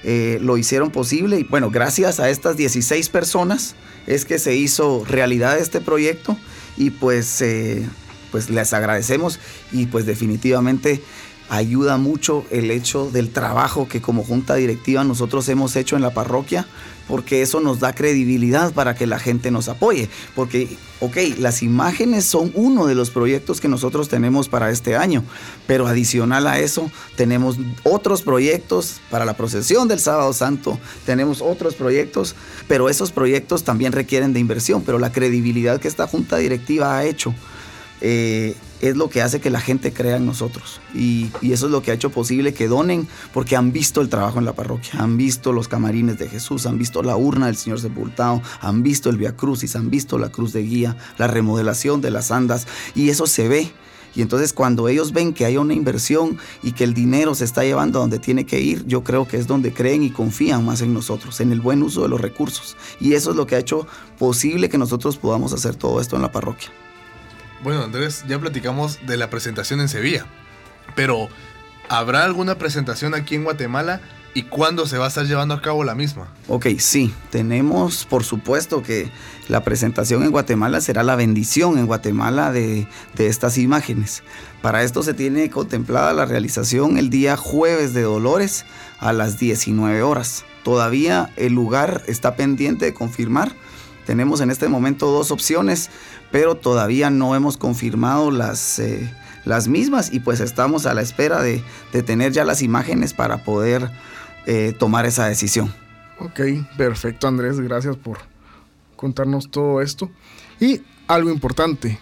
Eh, 0.04 0.40
lo 0.42 0.58
hicieron 0.58 0.90
posible 0.90 1.40
y 1.40 1.44
bueno, 1.44 1.70
gracias 1.70 2.20
a 2.20 2.30
estas 2.30 2.58
16 2.58 3.10
personas 3.10 3.76
es 4.08 4.26
que 4.26 4.40
se 4.40 4.56
hizo 4.56 5.06
realidad 5.08 5.60
este 5.60 5.80
proyecto 5.80 6.38
y 6.76 6.90
pues, 6.90 7.42
eh, 7.42 7.88
pues 8.32 8.50
les 8.50 8.74
agradecemos 8.74 9.40
y 9.72 9.86
pues 9.86 10.08
definitivamente 10.08 11.04
ayuda 11.50 11.98
mucho 11.98 12.46
el 12.50 12.72
hecho 12.72 13.12
del 13.12 13.30
trabajo 13.30 13.88
que 13.88 14.02
como 14.02 14.24
junta 14.24 14.56
directiva 14.56 15.04
nosotros 15.04 15.48
hemos 15.50 15.76
hecho 15.76 15.98
en 15.98 16.02
la 16.02 16.14
parroquia, 16.14 16.66
porque 17.08 17.42
eso 17.42 17.60
nos 17.60 17.80
da 17.80 17.94
credibilidad 17.94 18.74
para 18.74 18.96
que 18.96 19.08
la 19.08 19.20
gente 19.20 19.52
nos 19.52 19.68
apoye. 19.70 20.10
Porque, 20.36 20.78
ok, 21.00 21.18
las 21.38 21.64
imágenes 21.64 22.26
son 22.26 22.52
uno 22.56 22.86
de 22.88 22.96
los 22.96 23.10
proyectos 23.10 23.62
que 23.62 23.68
nosotros 23.68 24.10
tenemos 24.10 24.50
para 24.50 24.70
este 24.70 24.96
año, 24.96 25.24
pero 25.68 25.88
adicional 25.88 26.48
a 26.48 26.60
eso 26.60 26.90
tenemos 27.16 27.58
otros 27.84 28.22
proyectos 28.22 29.02
para 29.10 29.26
la 29.26 29.36
procesión 29.36 29.88
del 29.88 30.00
sábado 30.00 30.34
santo, 30.34 30.80
tenemos 31.06 31.42
otros 31.42 31.76
proyectos, 31.76 32.36
pero 32.68 32.90
esos 32.90 33.12
proyectos 33.12 33.64
también 33.64 33.92
requieren 33.92 34.34
de 34.34 34.40
inversión, 34.40 34.84
pero 34.84 35.00
la 35.00 35.12
credibilidad 35.12 35.80
que 35.80 35.88
esta 35.88 36.08
junta 36.08 36.38
directiva 36.38 36.98
ha 36.98 37.06
hecho 37.06 37.34
eh, 38.02 38.56
es 38.82 38.98
lo 38.98 39.10
que 39.10 39.22
hace 39.22 39.40
que 39.40 39.52
la 39.52 39.62
gente 39.62 39.94
crea 39.94 40.18
en 40.18 40.26
nosotros. 40.26 40.82
Y, 40.96 41.30
eso 41.42 41.68
es 41.68 41.72
lo 41.72 41.82
que 41.82 41.92
ha 41.92 41.94
hecho 41.94 42.10
posible 42.10 42.54
que 42.54 42.68
donen, 42.68 43.08
porque 43.34 43.56
han 43.56 43.72
visto 43.72 44.02
el 44.02 44.10
trabajo 44.10 44.40
en 44.40 44.46
la 44.46 44.54
parroquia, 44.54 44.94
han 45.00 45.18
visto 45.18 45.54
los 45.54 45.68
camarines 45.68 46.18
de 46.18 46.28
Jesús, 46.28 46.66
han 46.66 46.78
visto 46.78 47.04
la 47.04 47.16
urna 47.16 47.46
del 47.46 47.56
Señor 47.56 47.80
sepultado, 47.80 48.42
han 48.60 48.82
visto 48.84 49.10
el 49.10 49.18
Via 49.18 49.36
Crucis, 49.36 49.76
han 49.76 49.90
visto 49.90 50.18
la 50.18 50.30
cruz 50.30 50.52
de 50.52 50.64
guía, 50.64 50.98
la 51.18 51.28
remodelación 51.28 52.02
de 52.02 52.12
las 52.12 52.32
andas, 52.32 52.68
y 52.96 53.10
eso 53.10 53.28
se 53.28 53.48
ve. 53.48 53.72
Y 54.14 54.22
entonces 54.22 54.52
cuando 54.52 54.90
ellos 54.90 55.14
ven 55.14 55.34
que 55.34 55.46
hay 55.46 55.56
una 55.56 55.74
inversión 55.74 56.38
y 56.62 56.74
que 56.74 56.84
el 56.84 56.94
dinero 56.94 57.34
se 57.34 57.46
está 57.46 57.64
llevando 57.64 58.00
a 58.00 58.02
donde 58.02 58.20
tiene 58.20 58.46
que 58.46 58.60
ir, 58.60 58.86
yo 58.86 59.04
creo 59.04 59.26
que 59.26 59.38
es 59.38 59.48
donde 59.48 59.74
creen 59.74 60.04
y 60.04 60.10
confían 60.10 60.66
más 60.66 60.82
en 60.82 60.94
nosotros, 60.94 61.40
en 61.40 61.54
el 61.54 61.62
buen 61.62 61.82
uso 61.82 62.02
de 62.02 62.10
los 62.10 62.20
recursos. 62.20 62.76
Y 63.00 63.14
eso 63.14 63.30
es 63.30 63.38
lo 63.38 63.48
que 63.48 63.56
ha 63.56 63.60
hecho 63.60 63.88
posible 64.20 64.68
que 64.68 64.78
nosotros 64.78 65.16
podamos 65.16 65.54
hacer 65.54 65.76
todo 65.76 66.02
esto 66.02 66.18
en 66.18 66.24
la 66.24 66.32
parroquia. 66.32 66.72
Bueno, 67.64 67.84
Andrés, 67.84 68.24
ya 68.28 68.40
platicamos 68.40 69.00
de 69.06 69.18
la 69.18 69.30
presentación 69.30 69.82
en 69.82 69.90
Sevilla, 69.90 70.26
pero 70.96 71.30
¿habrá 71.90 72.24
alguna 72.24 72.58
presentación 72.58 73.14
aquí 73.14 73.36
en 73.36 73.44
Guatemala 73.44 74.02
y 74.34 74.44
cuándo 74.44 74.88
se 74.88 74.98
va 74.98 75.06
a 75.06 75.08
estar 75.10 75.28
llevando 75.28 75.54
a 75.54 75.62
cabo 75.62 75.84
la 75.84 75.94
misma? 75.94 76.28
Ok, 76.48 76.68
sí, 76.80 77.14
tenemos 77.30 78.06
por 78.06 78.24
supuesto 78.24 78.82
que 78.82 79.12
la 79.48 79.64
presentación 79.64 80.24
en 80.24 80.32
Guatemala 80.32 80.82
será 80.82 81.04
la 81.04 81.16
bendición 81.16 81.78
en 81.78 81.86
Guatemala 81.86 82.52
de, 82.52 82.88
de 83.16 83.28
estas 83.28 83.60
imágenes. 83.60 84.24
Para 84.64 84.82
esto 84.82 85.04
se 85.04 85.14
tiene 85.14 85.52
contemplada 85.52 86.14
la 86.14 86.26
realización 86.26 86.98
el 86.98 87.12
día 87.12 87.38
jueves 87.38 87.94
de 87.94 88.02
Dolores 88.02 88.66
a 89.00 89.14
las 89.14 89.38
19 89.38 90.02
horas. 90.02 90.46
Todavía 90.64 91.32
el 91.36 91.54
lugar 91.54 92.02
está 92.08 92.36
pendiente 92.36 92.86
de 92.86 92.94
confirmar. 92.96 93.54
Tenemos 94.06 94.42
en 94.42 94.52
este 94.52 94.68
momento 94.68 95.12
dos 95.12 95.32
opciones 95.32 95.90
pero 96.32 96.56
todavía 96.56 97.10
no 97.10 97.36
hemos 97.36 97.58
confirmado 97.58 98.32
las, 98.32 98.80
eh, 98.80 99.14
las 99.46 99.68
mismas 99.68 100.12
y 100.12 100.22
pues 100.22 100.40
estamos 100.40 100.86
a 100.86 100.94
la 100.94 101.02
espera 101.02 101.42
de, 101.42 101.62
tener 102.06 102.32
ya 102.32 102.46
las 102.46 102.62
imágenes 102.62 103.14
para 103.14 103.44
poder 103.44 103.92
eh, 104.46 104.74
tomar 104.80 105.06
esa 105.06 105.28
decisión. 105.28 105.72
Ok, 106.20 106.40
perfecto 106.78 107.28
Andrés, 107.28 107.60
gracias 107.60 107.98
por 107.98 108.20
contarnos 108.96 109.52
todo 109.52 109.82
esto. 109.82 110.10
Y 110.60 110.82
algo 111.08 111.30
importante, 111.30 112.00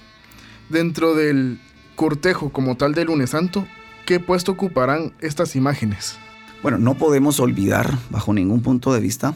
dentro 0.70 1.16
del 1.16 1.60
cortejo 1.96 2.52
como 2.52 2.78
tal 2.78 2.94
del 2.94 3.08
lunes 3.08 3.32
santo, 3.32 3.66
¿qué 4.06 4.20
puesto 4.20 4.52
ocuparán 4.52 5.14
estas 5.22 5.56
imágenes? 5.56 6.18
Bueno, 6.62 6.78
no 6.78 6.96
podemos 6.96 7.40
olvidar, 7.40 7.98
bajo 8.10 8.34
ningún 8.34 8.62
punto 8.62 8.94
de 8.94 9.00
vista, 9.00 9.36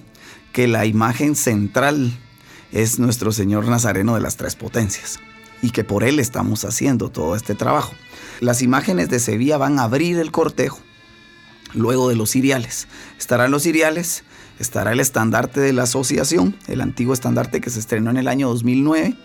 que 0.52 0.68
la 0.68 0.86
imagen 0.86 1.36
central 1.36 2.12
es 2.74 3.00
nuestro 3.00 3.32
Señor 3.32 3.68
Nazareno 3.68 4.16
de 4.16 4.22
las 4.22 4.36
Tres 4.36 4.56
Potencias 4.56 5.20
y 5.62 5.70
que 5.70 5.84
por 5.84 6.04
Él 6.04 6.20
estamos 6.20 6.66
haciendo 6.66 7.10
todo 7.10 7.36
este 7.36 7.56
trabajo. 7.56 7.94
Las 8.42 8.62
imágenes 8.62 9.10
de 9.10 9.20
Sevilla 9.20 9.58
van 9.58 9.80
a 9.80 9.84
abrir 9.84 10.18
el 10.18 10.32
cortejo 10.32 10.80
luego 11.74 12.10
de 12.10 12.16
los 12.16 12.32
ciriales. 12.32 12.88
Estarán 13.18 13.52
los 13.52 13.64
ciriales, 13.64 14.24
estará 14.60 14.92
el 14.92 15.00
estandarte 15.00 15.60
de 15.60 15.74
la 15.74 15.84
asociación, 15.84 16.56
el 16.68 16.82
antiguo 16.82 17.14
estandarte 17.14 17.62
que 17.62 17.70
se 17.70 17.80
estrenó 17.80 18.10
en 18.10 18.18
el 18.18 18.28
año 18.28 18.50
2009, 18.50 19.16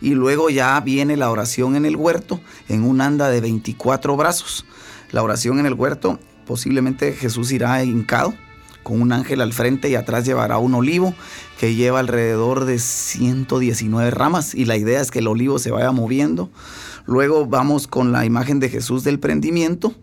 y 0.00 0.10
luego 0.10 0.50
ya 0.50 0.78
viene 0.80 1.16
la 1.16 1.30
oración 1.30 1.76
en 1.76 1.84
el 1.84 1.96
huerto 1.96 2.40
en 2.68 2.84
un 2.84 3.00
anda 3.00 3.28
de 3.30 3.40
24 3.40 4.16
brazos. 4.16 4.64
La 5.10 5.22
oración 5.22 5.58
en 5.58 5.66
el 5.66 5.74
huerto, 5.74 6.18
posiblemente 6.46 7.12
Jesús 7.12 7.52
irá 7.52 7.82
hincado 7.82 8.34
con 8.82 9.00
un 9.00 9.12
ángel 9.12 9.40
al 9.40 9.52
frente 9.52 9.88
y 9.88 9.94
atrás 9.94 10.24
llevará 10.24 10.58
un 10.58 10.74
olivo 10.74 11.14
que 11.58 11.74
lleva 11.74 12.00
alrededor 12.00 12.64
de 12.64 12.78
119 12.78 14.10
ramas 14.10 14.54
y 14.54 14.64
la 14.64 14.76
idea 14.76 15.00
es 15.00 15.10
que 15.10 15.18
el 15.18 15.28
olivo 15.28 15.58
se 15.58 15.70
vaya 15.70 15.92
moviendo. 15.92 16.50
Luego 17.06 17.46
vamos 17.46 17.86
con 17.86 18.12
la 18.12 18.24
imagen 18.24 18.60
de 18.60 18.68
Jesús 18.68 19.04
del 19.04 19.18
prendimiento, 19.18 19.94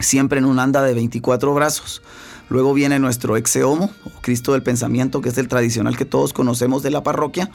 siempre 0.00 0.38
en 0.38 0.44
un 0.44 0.58
anda 0.58 0.82
de 0.82 0.94
24 0.94 1.54
brazos. 1.54 2.02
Luego 2.48 2.74
viene 2.74 2.98
nuestro 2.98 3.36
exeomo, 3.36 3.90
o 4.04 4.10
Cristo 4.20 4.52
del 4.52 4.62
pensamiento, 4.62 5.20
que 5.20 5.30
es 5.30 5.38
el 5.38 5.48
tradicional 5.48 5.96
que 5.96 6.04
todos 6.04 6.32
conocemos 6.32 6.82
de 6.82 6.90
la 6.90 7.02
parroquia. 7.02 7.50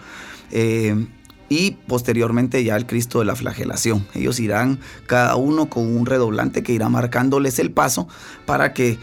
Eh, 0.51 1.07
y 1.49 1.71
posteriormente 1.87 2.63
ya 2.63 2.75
el 2.75 2.85
Cristo 2.85 3.19
de 3.19 3.25
la 3.25 3.35
flagelación. 3.35 4.05
Ellos 4.13 4.39
irán 4.39 4.79
cada 5.05 5.35
uno 5.35 5.69
con 5.69 5.95
un 5.95 6.05
redoblante 6.05 6.63
que 6.63 6.73
irá 6.73 6.89
marcándoles 6.89 7.59
el 7.59 7.71
paso 7.71 8.07
para 8.45 8.73
que 8.73 8.97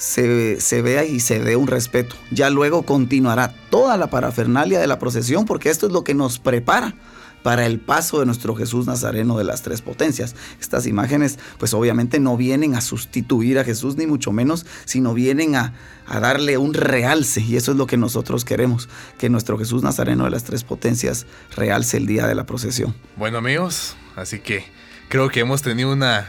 se, 0.00 0.82
vea 0.82 1.04
y 1.04 1.20
se 1.20 1.40
dé 1.40 1.56
un 1.56 1.66
respeto. 1.66 2.16
Ya 2.30 2.48
luego 2.48 2.82
continuará 2.82 3.54
toda 3.70 3.96
la 3.98 4.08
parafernalia 4.08 4.80
de 4.80 4.86
la 4.86 4.98
procesión 4.98 5.44
porque 5.44 5.68
esto 5.68 5.86
es 5.86 5.92
lo 5.92 6.04
que 6.04 6.14
nos 6.14 6.38
prepara 6.38 6.94
para 7.42 7.64
el 7.66 7.80
paso 7.80 8.20
de 8.20 8.26
nuestro 8.26 8.54
Jesús 8.54 8.86
Nazareno 8.86 9.36
de 9.36 9.44
las 9.44 9.62
tres 9.62 9.82
potencias. 9.82 10.34
Estas 10.60 10.86
imágenes 10.86 11.38
pues 11.58 11.74
obviamente 11.74 12.18
no 12.18 12.36
vienen 12.36 12.74
a 12.74 12.80
sustituir 12.80 13.58
a 13.58 13.64
Jesús 13.64 13.96
ni 13.96 14.06
mucho 14.06 14.32
menos, 14.32 14.66
sino 14.84 15.12
vienen 15.12 15.54
a, 15.54 15.74
a, 16.06 16.18
darle 16.18 16.56
un 16.56 16.74
realce 16.74 17.40
y 17.42 17.56
eso 17.56 17.72
es 17.72 17.78
lo 17.78 17.86
que 17.86 17.96
nosotros 17.96 18.44
queremos, 18.44 18.88
que 19.18 19.28
nuestro 19.28 19.58
Jesús 19.58 19.82
Nazareno 19.82 20.24
de 20.24 20.30
las 20.30 20.44
tres 20.44 20.64
potencias 20.64 21.26
realce 21.56 21.98
el 21.98 22.06
día 22.06 22.26
de 22.26 22.34
la 22.34 22.44
procesión. 22.44 22.94
Bueno 23.16 23.38
amigos, 23.38 23.96
así 24.16 24.40
que 24.40 24.64
creo 25.08 25.28
que 25.28 25.40
hemos 25.40 25.62
tenido 25.62 25.92
una 25.92 26.26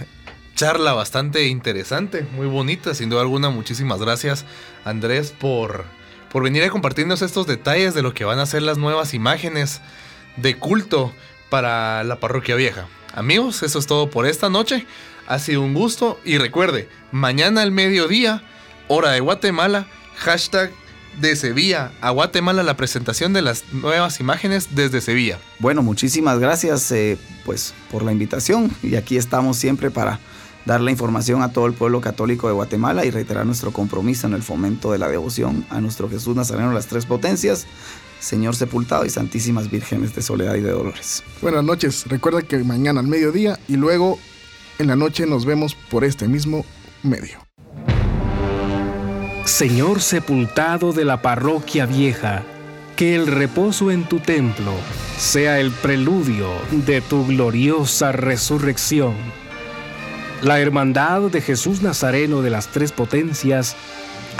charla 0.61 0.93
bastante 0.93 1.47
interesante, 1.47 2.23
muy 2.35 2.45
bonita, 2.45 2.93
sin 2.93 3.09
duda 3.09 3.21
alguna. 3.21 3.49
Muchísimas 3.49 3.99
gracias, 3.99 4.45
Andrés, 4.85 5.33
por, 5.39 5.85
por 6.31 6.43
venir 6.43 6.61
a 6.63 6.69
compartirnos 6.69 7.23
estos 7.23 7.47
detalles 7.47 7.95
de 7.95 8.03
lo 8.03 8.13
que 8.13 8.25
van 8.25 8.37
a 8.37 8.45
ser 8.45 8.61
las 8.61 8.77
nuevas 8.77 9.15
imágenes 9.15 9.81
de 10.37 10.59
culto 10.59 11.11
para 11.49 12.03
la 12.03 12.19
parroquia 12.19 12.53
vieja. 12.53 12.85
Amigos, 13.15 13.63
eso 13.63 13.79
es 13.79 13.87
todo 13.87 14.11
por 14.11 14.27
esta 14.27 14.51
noche. 14.51 14.85
Ha 15.25 15.39
sido 15.39 15.63
un 15.63 15.73
gusto 15.73 16.19
y 16.23 16.37
recuerde, 16.37 16.87
mañana 17.11 17.63
al 17.63 17.71
mediodía, 17.71 18.43
hora 18.87 19.09
de 19.09 19.19
Guatemala, 19.19 19.87
hashtag 20.17 20.69
de 21.19 21.35
Sevilla 21.35 21.91
a 22.01 22.11
Guatemala 22.11 22.61
la 22.61 22.77
presentación 22.77 23.33
de 23.33 23.41
las 23.41 23.73
nuevas 23.73 24.19
imágenes 24.19 24.75
desde 24.75 25.01
Sevilla. 25.01 25.39
Bueno, 25.57 25.81
muchísimas 25.81 26.37
gracias 26.37 26.91
eh, 26.91 27.17
pues, 27.45 27.73
por 27.89 28.03
la 28.03 28.11
invitación 28.11 28.69
y 28.83 28.93
aquí 28.93 29.17
estamos 29.17 29.57
siempre 29.57 29.89
para 29.89 30.19
dar 30.65 30.81
la 30.81 30.91
información 30.91 31.41
a 31.41 31.51
todo 31.51 31.65
el 31.65 31.73
pueblo 31.73 32.01
católico 32.01 32.47
de 32.47 32.53
Guatemala 32.53 33.05
y 33.05 33.11
reiterar 33.11 33.45
nuestro 33.45 33.71
compromiso 33.71 34.27
en 34.27 34.33
el 34.33 34.43
fomento 34.43 34.91
de 34.91 34.97
la 34.97 35.07
devoción 35.07 35.65
a 35.69 35.81
nuestro 35.81 36.09
Jesús 36.09 36.35
Nazareno 36.35 36.69
de 36.69 36.75
las 36.75 36.87
Tres 36.87 37.05
Potencias, 37.05 37.65
Señor 38.19 38.55
Sepultado 38.55 39.05
y 39.05 39.09
Santísimas 39.09 39.69
Vírgenes 39.71 40.13
de 40.13 40.21
Soledad 40.21 40.55
y 40.55 40.61
de 40.61 40.71
Dolores. 40.71 41.23
Buenas 41.41 41.63
noches, 41.63 42.05
recuerda 42.07 42.41
que 42.41 42.57
mañana 42.63 42.99
al 42.99 43.07
mediodía 43.07 43.59
y 43.67 43.77
luego 43.77 44.19
en 44.79 44.87
la 44.87 44.95
noche 44.95 45.25
nos 45.25 45.45
vemos 45.45 45.75
por 45.75 46.03
este 46.03 46.27
mismo 46.27 46.65
medio. 47.03 47.39
Señor 49.45 50.01
sepultado 50.01 50.93
de 50.93 51.03
la 51.03 51.21
parroquia 51.21 51.85
vieja, 51.85 52.43
que 52.95 53.15
el 53.15 53.27
reposo 53.27 53.89
en 53.89 54.07
tu 54.07 54.19
templo 54.19 54.71
sea 55.17 55.59
el 55.59 55.71
preludio 55.71 56.47
de 56.85 57.01
tu 57.01 57.25
gloriosa 57.25 58.11
resurrección. 58.11 59.40
La 60.41 60.59
Hermandad 60.59 61.21
de 61.29 61.39
Jesús 61.39 61.83
Nazareno 61.83 62.41
de 62.41 62.49
las 62.49 62.67
Tres 62.69 62.91
Potencias 62.91 63.75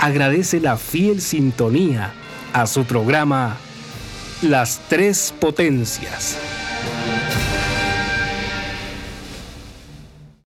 agradece 0.00 0.58
la 0.58 0.76
fiel 0.76 1.20
sintonía 1.20 2.12
a 2.52 2.66
su 2.66 2.84
programa 2.84 3.56
Las 4.42 4.80
Tres 4.88 5.32
Potencias. 5.38 6.38